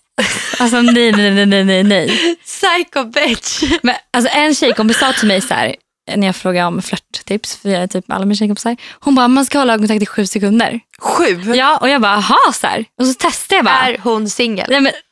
[0.59, 2.37] Alltså nej, nej, nej, nej, nej.
[2.45, 3.63] Psycho bitch.
[3.83, 5.75] Men, alltså, en tjejkompis sa till mig så här,
[6.17, 8.77] när jag frågade om flörttips för typ alla mina tjejkompisar.
[9.01, 10.81] Hon bara, man ska hålla ögonkontakt i sju sekunder.
[11.01, 11.55] Sju?
[11.55, 12.85] Ja, och jag bara, aha, så här.
[12.99, 13.89] Och så testade jag bara.
[13.89, 14.67] Är hon singel?
[14.71, 14.93] Nej, men,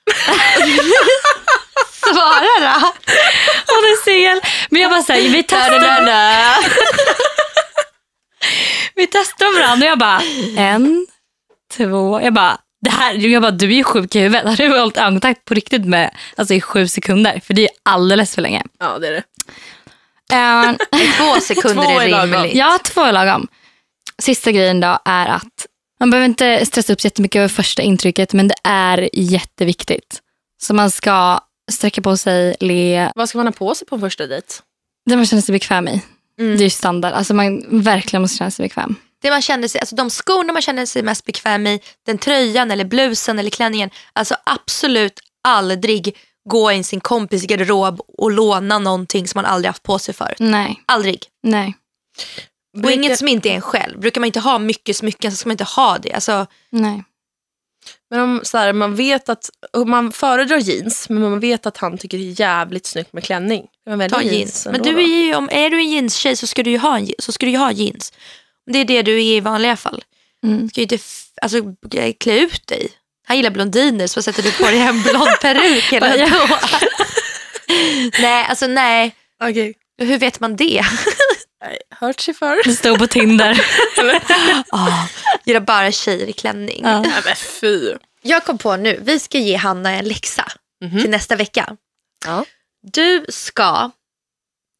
[2.00, 2.92] Svara då.
[3.66, 4.40] hon är singel.
[4.70, 6.54] Men jag bara så här, vi testade,
[8.94, 10.22] vi testade varandra och jag bara,
[10.56, 11.06] en,
[11.76, 14.44] två, jag bara, det här, jag bara, du är ju sjuk i huvudet.
[14.48, 17.40] Har du hållit ögonkontakt på riktigt med, alltså i sju sekunder?
[17.44, 18.62] För det är alldeles för länge.
[18.78, 19.22] Ja, det är det.
[20.32, 20.72] Eh,
[21.18, 22.54] Två sekunder Två är rimligt.
[22.54, 23.48] Ja, två är lagom.
[24.22, 25.66] Sista grejen då är att
[26.00, 30.20] man behöver inte stressa upp sig jättemycket över första intrycket men det är jätteviktigt.
[30.62, 31.40] Så man ska
[31.72, 34.46] sträcka på sig, le, Vad ska man ha på sig på en första dejt?
[35.06, 36.02] det man känner sig bekväm i.
[36.40, 36.56] Mm.
[36.56, 37.12] Det är ju standard.
[37.12, 38.96] Alltså man verkligen måste känna sig bekväm.
[39.22, 42.70] Det man känner sig, alltså de skorna man känner sig mest bekväm i, den tröjan
[42.70, 43.90] eller blusen eller klänningen.
[44.12, 46.16] Alltså absolut aldrig
[46.48, 50.36] gå in sin kompis garderob och låna någonting som man aldrig haft på sig förut.
[50.38, 51.26] Nej, Aldrig.
[51.42, 51.74] nej,
[52.84, 54.00] Och inget som inte är en själv.
[54.00, 56.12] Brukar man inte ha mycket smycken så ska man inte ha det.
[56.12, 57.04] Alltså, nej.
[58.10, 61.76] Men om så här, man vet att om man föredrar jeans, men man vet att
[61.76, 63.66] han tycker det är jävligt snyggt med klänning.
[63.86, 64.66] Man ta jeans.
[64.66, 66.98] Men ändå du är, ju, om, är du en jeanstjej så ska du ju ha,
[66.98, 68.12] en, så ska du ju ha jeans.
[68.72, 70.04] Det är det du är i vanliga fall.
[70.44, 70.62] Mm.
[70.62, 70.98] Du ska ju inte
[71.42, 71.58] alltså,
[72.20, 72.90] klä ut dig.
[73.26, 76.58] Han gillar blondiner så sätter du på dig en blond peruk eller vadå?
[78.20, 79.14] nej, alltså nej.
[79.42, 79.74] Okej.
[80.02, 80.82] Hur vet man det?
[81.64, 82.64] Nej, Hört sig för.
[82.64, 83.64] Det stod på Tinder.
[84.72, 85.04] Oh,
[85.44, 86.80] gillar bara tjejer i klänning.
[86.84, 87.00] Ja.
[87.00, 87.92] Nej men fy.
[88.22, 90.52] Jag kom på nu, vi ska ge Hanna en läxa
[90.84, 91.00] Mhm.
[91.00, 91.76] till nästa vecka.
[92.26, 92.44] Ja.
[92.92, 93.90] Du ska,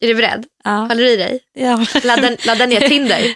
[0.03, 0.45] är du beredd?
[0.63, 0.71] Ja.
[0.71, 1.39] Håller du i dig?
[1.53, 1.85] Ja.
[2.03, 3.35] Ladda, ladda ner Tinder.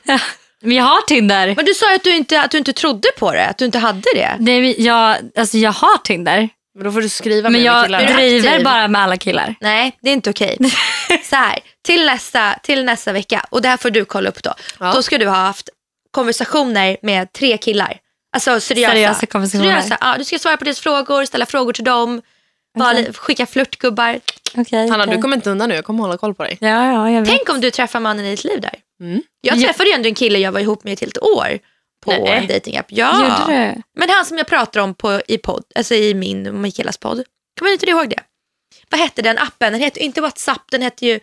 [0.66, 1.54] Men jag har Tinder.
[1.56, 3.66] Men du sa ju att du, inte, att du inte trodde på det, att du
[3.66, 4.36] inte hade det.
[4.40, 6.50] Nej, jag, alltså jag har Tinder.
[6.76, 8.00] Men då får du skriva Men med jag killar.
[8.08, 9.56] du driver bara med alla killar.
[9.62, 10.58] Nej, det är inte okej.
[11.24, 14.54] Så här, till nästa, till nästa vecka, och det här får du kolla upp då.
[14.80, 14.94] Ja.
[14.94, 15.70] Då ska du ha haft
[16.12, 17.98] konversationer med tre killar.
[18.36, 18.92] Alltså seriösa.
[18.92, 19.70] Seriösa konversationer.
[19.82, 19.98] seriösa.
[20.02, 22.22] Ja, du ska svara på deras frågor, ställa frågor till dem,
[22.78, 24.20] bara li- skicka flörtgubbar.
[24.56, 25.76] Okay, Hanna, du kommer inte undan nu.
[25.76, 26.58] Jag kommer hålla koll på dig.
[26.62, 27.30] Ja, ja, jag vet.
[27.30, 28.74] Tänk om du träffar mannen i ditt liv där.
[29.02, 29.22] Mm.
[29.42, 29.68] Jag Ja.
[29.68, 31.60] träffade ju ändå en kille jag var ihop med ett helt år
[32.06, 32.28] på Nej.
[32.38, 32.86] en datingapp.
[32.90, 33.48] Ja.
[33.98, 37.24] Men han som jag pratar om på, i, podd, alltså i min och Mikaelas podd.
[37.60, 38.20] Kommer inte du ihåg det?
[38.90, 39.74] Vad hette den appen?
[39.74, 41.14] Den hette inte WhatsApp, den hette ju...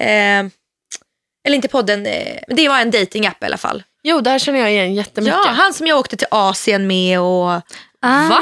[0.00, 0.44] Eh,
[1.44, 3.82] eller inte podden, eh, det var en datingapp i alla fall.
[4.02, 5.38] Jo, där känner jag igen jättemycket.
[5.44, 7.60] Ja, han som jag åkte till Asien med och...
[8.02, 8.28] Ah.
[8.28, 8.38] Va?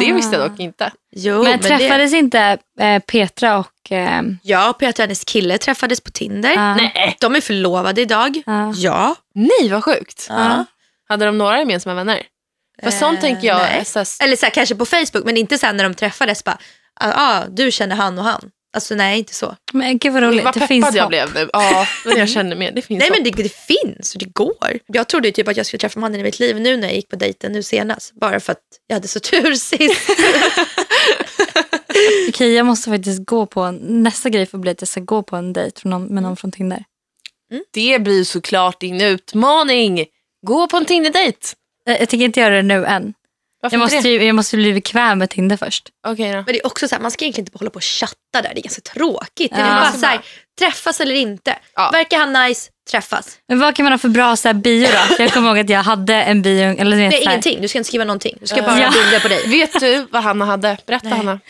[0.00, 0.92] Det visste jag dock inte.
[1.16, 3.92] Jo, Men det, träffades inte eh, Petra och...
[3.92, 6.54] Eh, Ja, Peter och hennes kille träffades på Tinder.
[6.56, 7.16] ah, Nej.
[7.20, 8.42] De är förlovade idag.
[8.46, 8.72] ah.
[8.74, 9.14] Ja.
[9.34, 10.26] Nej, vad sjukt.
[10.28, 10.64] Ja.
[11.08, 12.22] Hade de några gemensamma vänner?
[12.82, 15.58] För sånt Eh, tänker jag så här, Eller så här, kanske på Facebook, men inte
[15.58, 16.44] sen när de träffades.
[16.44, 16.58] Bara,
[17.00, 18.50] ah, ah, du känner han och han.
[18.72, 19.56] Alltså nej, inte så.
[19.72, 20.44] Men gud vad roligt.
[20.44, 21.10] vad det peppad finns jag hopp.
[21.10, 21.50] blev nu.
[21.52, 22.72] Ja, men jag känner mer.
[22.72, 23.36] Det finns Nej men hopp.
[23.36, 24.78] det, det finns och det går.
[24.86, 26.96] Jag trodde ju typ att jag skulle träffa mannen i mitt liv nu när jag
[26.96, 28.14] gick på dejten nu senast.
[28.14, 30.10] Bara för att jag hade så tur sist.
[32.28, 33.60] Okej, jag måste faktiskt gå på...
[33.60, 36.22] en- Nästa grej får bli att jag ska gå på en dejt med någon, med
[36.22, 36.84] någon från Tinder.
[37.70, 40.06] Det blir såklart din utmaning.
[40.46, 41.38] Gå på en Tinder-dejt.
[41.84, 43.14] Jag, jag tänker inte göra det nu än.
[43.62, 45.88] Varför Jag måste, ju, jag måste bli bekväm med Tinder först.
[46.06, 46.36] Okej då.
[46.36, 48.50] Men det är också så här, man ska egentligen inte hålla på och chatta där.
[48.54, 49.50] Det är ganska tråkigt.
[49.54, 49.80] Det är Ja.
[49.80, 50.20] bara så här,
[50.58, 51.56] träffas eller inte.
[51.76, 51.90] Ja.
[51.92, 53.38] Verkar han nice, träffas.
[53.48, 55.14] Men vad kan man ha för bra så här, bio då?
[55.14, 56.64] För jag kommer ihåg att jag hade en bio.
[56.80, 57.60] Eller, du vet, Nej, ingenting.
[57.62, 58.36] Du ska inte skriva någonting.
[58.40, 58.86] Du ska bara Ja.
[58.86, 59.42] ha bilder på dig.
[59.48, 60.76] Vet du vad Hanna hade?
[60.86, 61.16] Berätta Nej.
[61.18, 61.40] Hanna.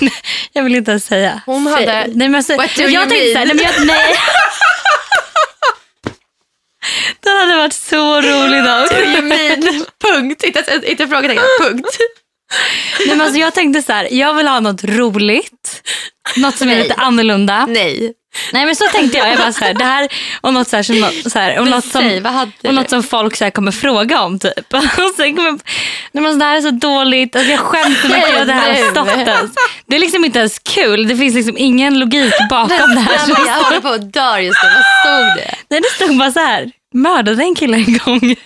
[0.52, 1.42] Jag vill inte ens säga.
[1.46, 1.92] Hon hade...
[1.92, 4.14] Nej, men alltså, What do jag you tänkte så här, nej, men jag, nej.
[7.62, 8.92] Varit så roligt dock.
[8.92, 10.44] You mean, punkt.
[10.44, 11.86] Inte, inte frågetecken, punkt.
[12.98, 15.82] Nej, men alltså, jag tänkte så här, jag vill ha något roligt.
[16.36, 16.82] Något som är Nej.
[16.82, 17.66] lite annorlunda.
[17.66, 18.12] Nej.
[18.52, 19.30] Nej men så tänkte jag.
[19.30, 20.08] jag bara, så här, det här,
[20.40, 22.26] och något, så här, som, så här, och något, som,
[22.64, 24.38] och något som folk så här, kommer fråga om.
[24.38, 24.74] Typ.
[24.74, 25.50] Och sen kommer,
[26.12, 27.36] nej, men, så det här är så dåligt.
[27.36, 29.50] Alltså, jag skäms så mycket att det här har stått ens.
[29.86, 31.08] Det är liksom inte ens kul.
[31.08, 33.26] Det finns liksom ingen logik bakom det här.
[33.26, 33.46] du?
[33.46, 34.68] Jag håller på att dö just nu.
[34.68, 35.54] Vad stod det?
[35.68, 36.70] Nej, det stod bara så här.
[36.92, 38.36] Mördade en kille en gång.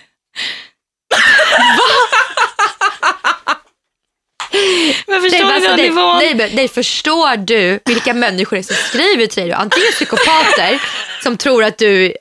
[5.07, 6.17] Men förstår Nej, alltså, nej, nivån?
[6.17, 9.51] nej, men- nej, förstår du vilka människor det är som skriver till dig?
[9.53, 10.81] Antingen psykopater
[11.23, 12.13] som tror att du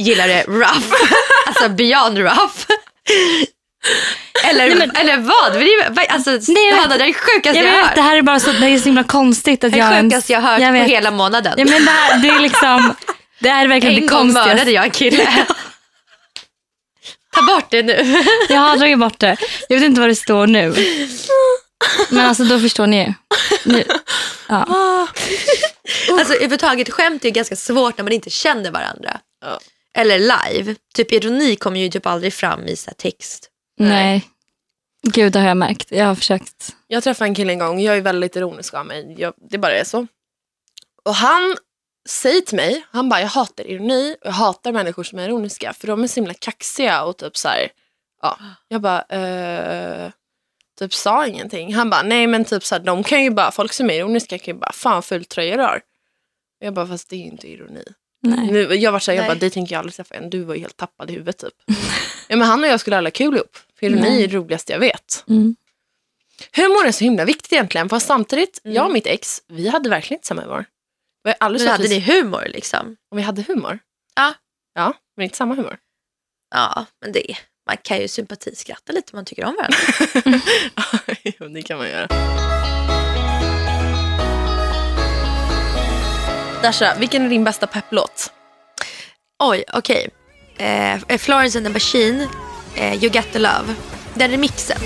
[0.00, 0.94] gillar det rough,
[1.46, 2.66] alltså beyond rough.
[4.44, 4.64] Eller,
[5.00, 5.52] eller vad?
[5.52, 5.60] Men
[5.94, 7.94] det är- Alltså, Nej, jag Hanna, det är det sjukaste Jag jag, vet, hört.
[7.94, 10.32] det här är bara så, det är så himla konstigt att Det är ens- sjukaste
[10.32, 11.54] jag har hört jag på hela månaden.
[11.56, 12.94] Ja, men det, här, det är liksom,
[13.44, 15.46] det är verkligen en det gång mördade jag en kille.
[17.34, 18.24] Ta bort det nu.
[18.48, 19.36] Jag har dragit bort det.
[19.68, 20.74] Jag vet inte vad det står nu.
[22.10, 23.12] Men alltså då förstår ni ju.
[23.64, 23.84] Nu.
[24.48, 25.08] Ja.
[26.10, 29.20] Alltså överhuvudtaget skämt är ju ganska svårt när man inte känner varandra.
[29.40, 29.60] Ja.
[29.98, 30.74] Eller live.
[30.94, 33.48] Typ ironi kommer ju typ aldrig fram i så här text.
[33.78, 34.30] Nej.
[35.02, 35.90] Gud, det har jag märkt.
[35.90, 36.74] Jag har försökt.
[36.86, 39.14] Jag träffade en kille en gång, jag är väldigt ironisk av mig.
[39.18, 40.06] Jag, det bara är så.
[41.04, 41.56] Och han
[42.08, 45.72] säger till mig, han bara jag hatar ironi och jag hatar människor som är ironiska
[45.72, 47.68] för de är så himla kaxiga och typ så här,
[48.22, 48.38] ja.
[48.68, 50.10] Jag bara, eh,
[50.78, 51.74] typ sa ingenting.
[51.74, 54.38] Han bara, nej men typ så här, de kan ju bara, folk som är ironiska
[54.38, 55.80] kan ju bara, fan ful tröja du har.
[56.60, 57.84] Och jag bara, fast det är ju inte ironi.
[58.22, 58.52] Nej.
[58.52, 59.30] Nu, jag var så här, jag Nej.
[59.34, 61.54] bara, dig tänker jag aldrig träffa igen, du var ju helt tappad i huvudet typ.
[62.28, 64.80] ja, men han och jag skulle alla kul ihop, för ironi är det roligaste jag
[64.80, 65.24] vet.
[65.28, 65.56] Mm.
[66.56, 67.88] Humor är så himla viktigt egentligen.
[67.88, 70.64] Fast samtidigt, jag och mitt ex, vi hade verkligen inte samma humor.
[71.24, 72.96] Men så hade ni humor liksom?
[73.10, 73.78] om vi hade humor.
[74.16, 74.34] Ja.
[74.74, 75.78] Ja, men inte samma humor.
[76.54, 79.78] Ja, men det man kan ju sympatiskratta lite om man tycker om varandra.
[81.22, 82.06] jo, det kan man göra.
[86.62, 88.32] Dasha, vilken är din bästa pepplåt?
[89.42, 90.08] Oj, okej.
[90.56, 92.28] Eh, Florence and the Machine,
[92.76, 93.74] eh, You Got The Love.
[94.14, 94.78] Den remixen.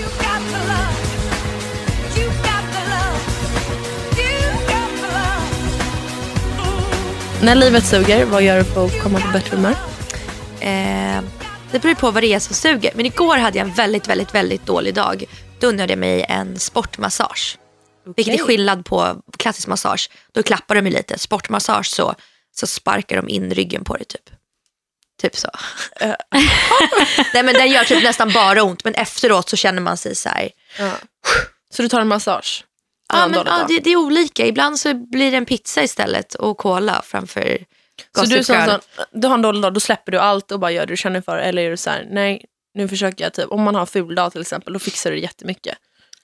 [7.43, 9.75] När livet suger, vad gör du för att komma på bättre humör?
[10.59, 11.23] Eh,
[11.71, 12.91] det beror på vad det är som suger.
[12.95, 15.23] Men igår hade jag en väldigt, väldigt, väldigt dålig dag.
[15.59, 17.57] Då unnade jag mig en sportmassage.
[18.15, 20.09] Vilket är skillnad på klassisk massage.
[20.31, 21.19] Då klappar de ju lite.
[21.19, 22.15] Sportmassage så,
[22.55, 24.29] så sparkar de in ryggen på dig typ.
[25.21, 25.49] Typ så.
[27.33, 28.83] Nej men den gör typ nästan bara ont.
[28.83, 30.49] Men efteråt så känner man sig så här.
[30.79, 30.91] Ja.
[31.73, 32.63] Så du tar en massage?
[33.09, 34.45] Ja, en men, ja, det, det är olika.
[34.45, 37.65] Ibland så blir det en pizza istället och cola framför
[38.15, 38.79] Så du, sån, sån,
[39.11, 41.21] du har en dålig dag, då släpper du allt och bara gör det du känner
[41.21, 41.37] för?
[41.37, 44.15] Eller är du så här, nej, nu försöker jag typ, om man har en ful
[44.15, 45.77] dag till exempel, då fixar du det jättemycket.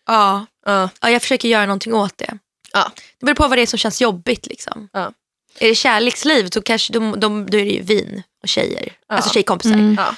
[0.05, 0.45] Ja.
[0.65, 0.89] Ja.
[1.01, 2.37] ja, jag försöker göra någonting åt det.
[2.73, 2.91] Ja.
[3.19, 4.47] Det beror på vad det är som känns jobbigt.
[4.47, 4.89] Liksom.
[4.93, 5.13] Ja.
[5.59, 8.93] Är det kärleksliv så kanske de, de, då är det ju vin och tjejer.
[9.07, 9.15] Ja.
[9.15, 9.73] Alltså tjejkompisar.
[9.73, 9.95] Mm.
[9.97, 10.15] Ja,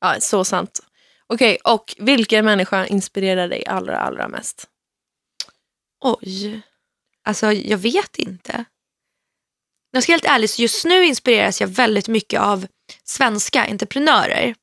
[0.00, 0.80] ja så sant.
[1.26, 4.68] Okej, och vilken människa inspirerar dig allra, allra mest?
[6.04, 6.60] Oj.
[7.24, 8.64] Alltså jag vet inte.
[9.92, 12.66] Jag ska vara helt ärlig, så just nu inspireras jag väldigt mycket av
[13.04, 14.54] svenska entreprenörer.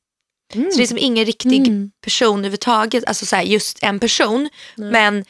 [0.52, 1.90] Så det är som ingen riktig Mm.
[2.04, 4.48] person överhuvudtaget, alltså så här, just en person.
[4.90, 5.24] Men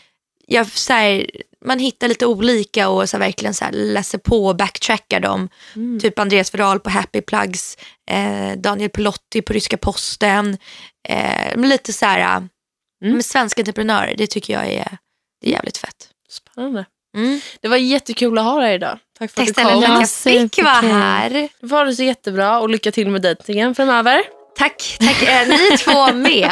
[0.47, 1.27] jag, så här,
[1.65, 5.49] man hittar lite olika och så här, verkligen så här, läser på och backtrackar dem.
[6.01, 7.77] Typ Andreas Vidal på Happy Plugs,
[8.11, 10.59] eh, Daniel Pelotti på Ryska Posten.
[11.09, 12.49] Eh, lite så här,
[13.01, 14.99] med svenska entreprenörer, det tycker jag är,
[15.43, 16.09] det är jävligt fett.
[16.31, 16.85] Spännande.
[17.17, 17.41] Mm.
[17.61, 18.99] Det var jättekul att ha dig idag.
[19.19, 19.83] Tack för Tack att du snälla kom.
[19.83, 21.49] för att Ja, jag fick vara här.
[21.61, 24.23] Du får ha det så jättebra och lycka till med dejtingen framöver.
[24.59, 25.23] Tack, tack.
[25.23, 26.51] Eh, ni två med.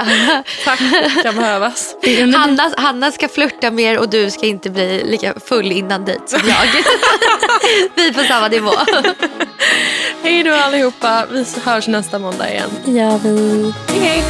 [0.64, 0.80] Tack,
[1.22, 1.96] kan behövas.
[2.36, 6.48] Hanna, Hanna ska flirta mer och du ska inte bli lika full innan dejt som
[6.48, 6.66] jag.
[7.96, 8.72] Vi är på samma nivå.
[10.22, 12.70] Hej då allihopa, vi hörs nästa måndag igen.
[12.84, 13.72] Ja, vi...
[13.88, 14.22] Hej hej!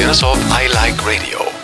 [0.00, 1.59] Produceras av I Like Radio.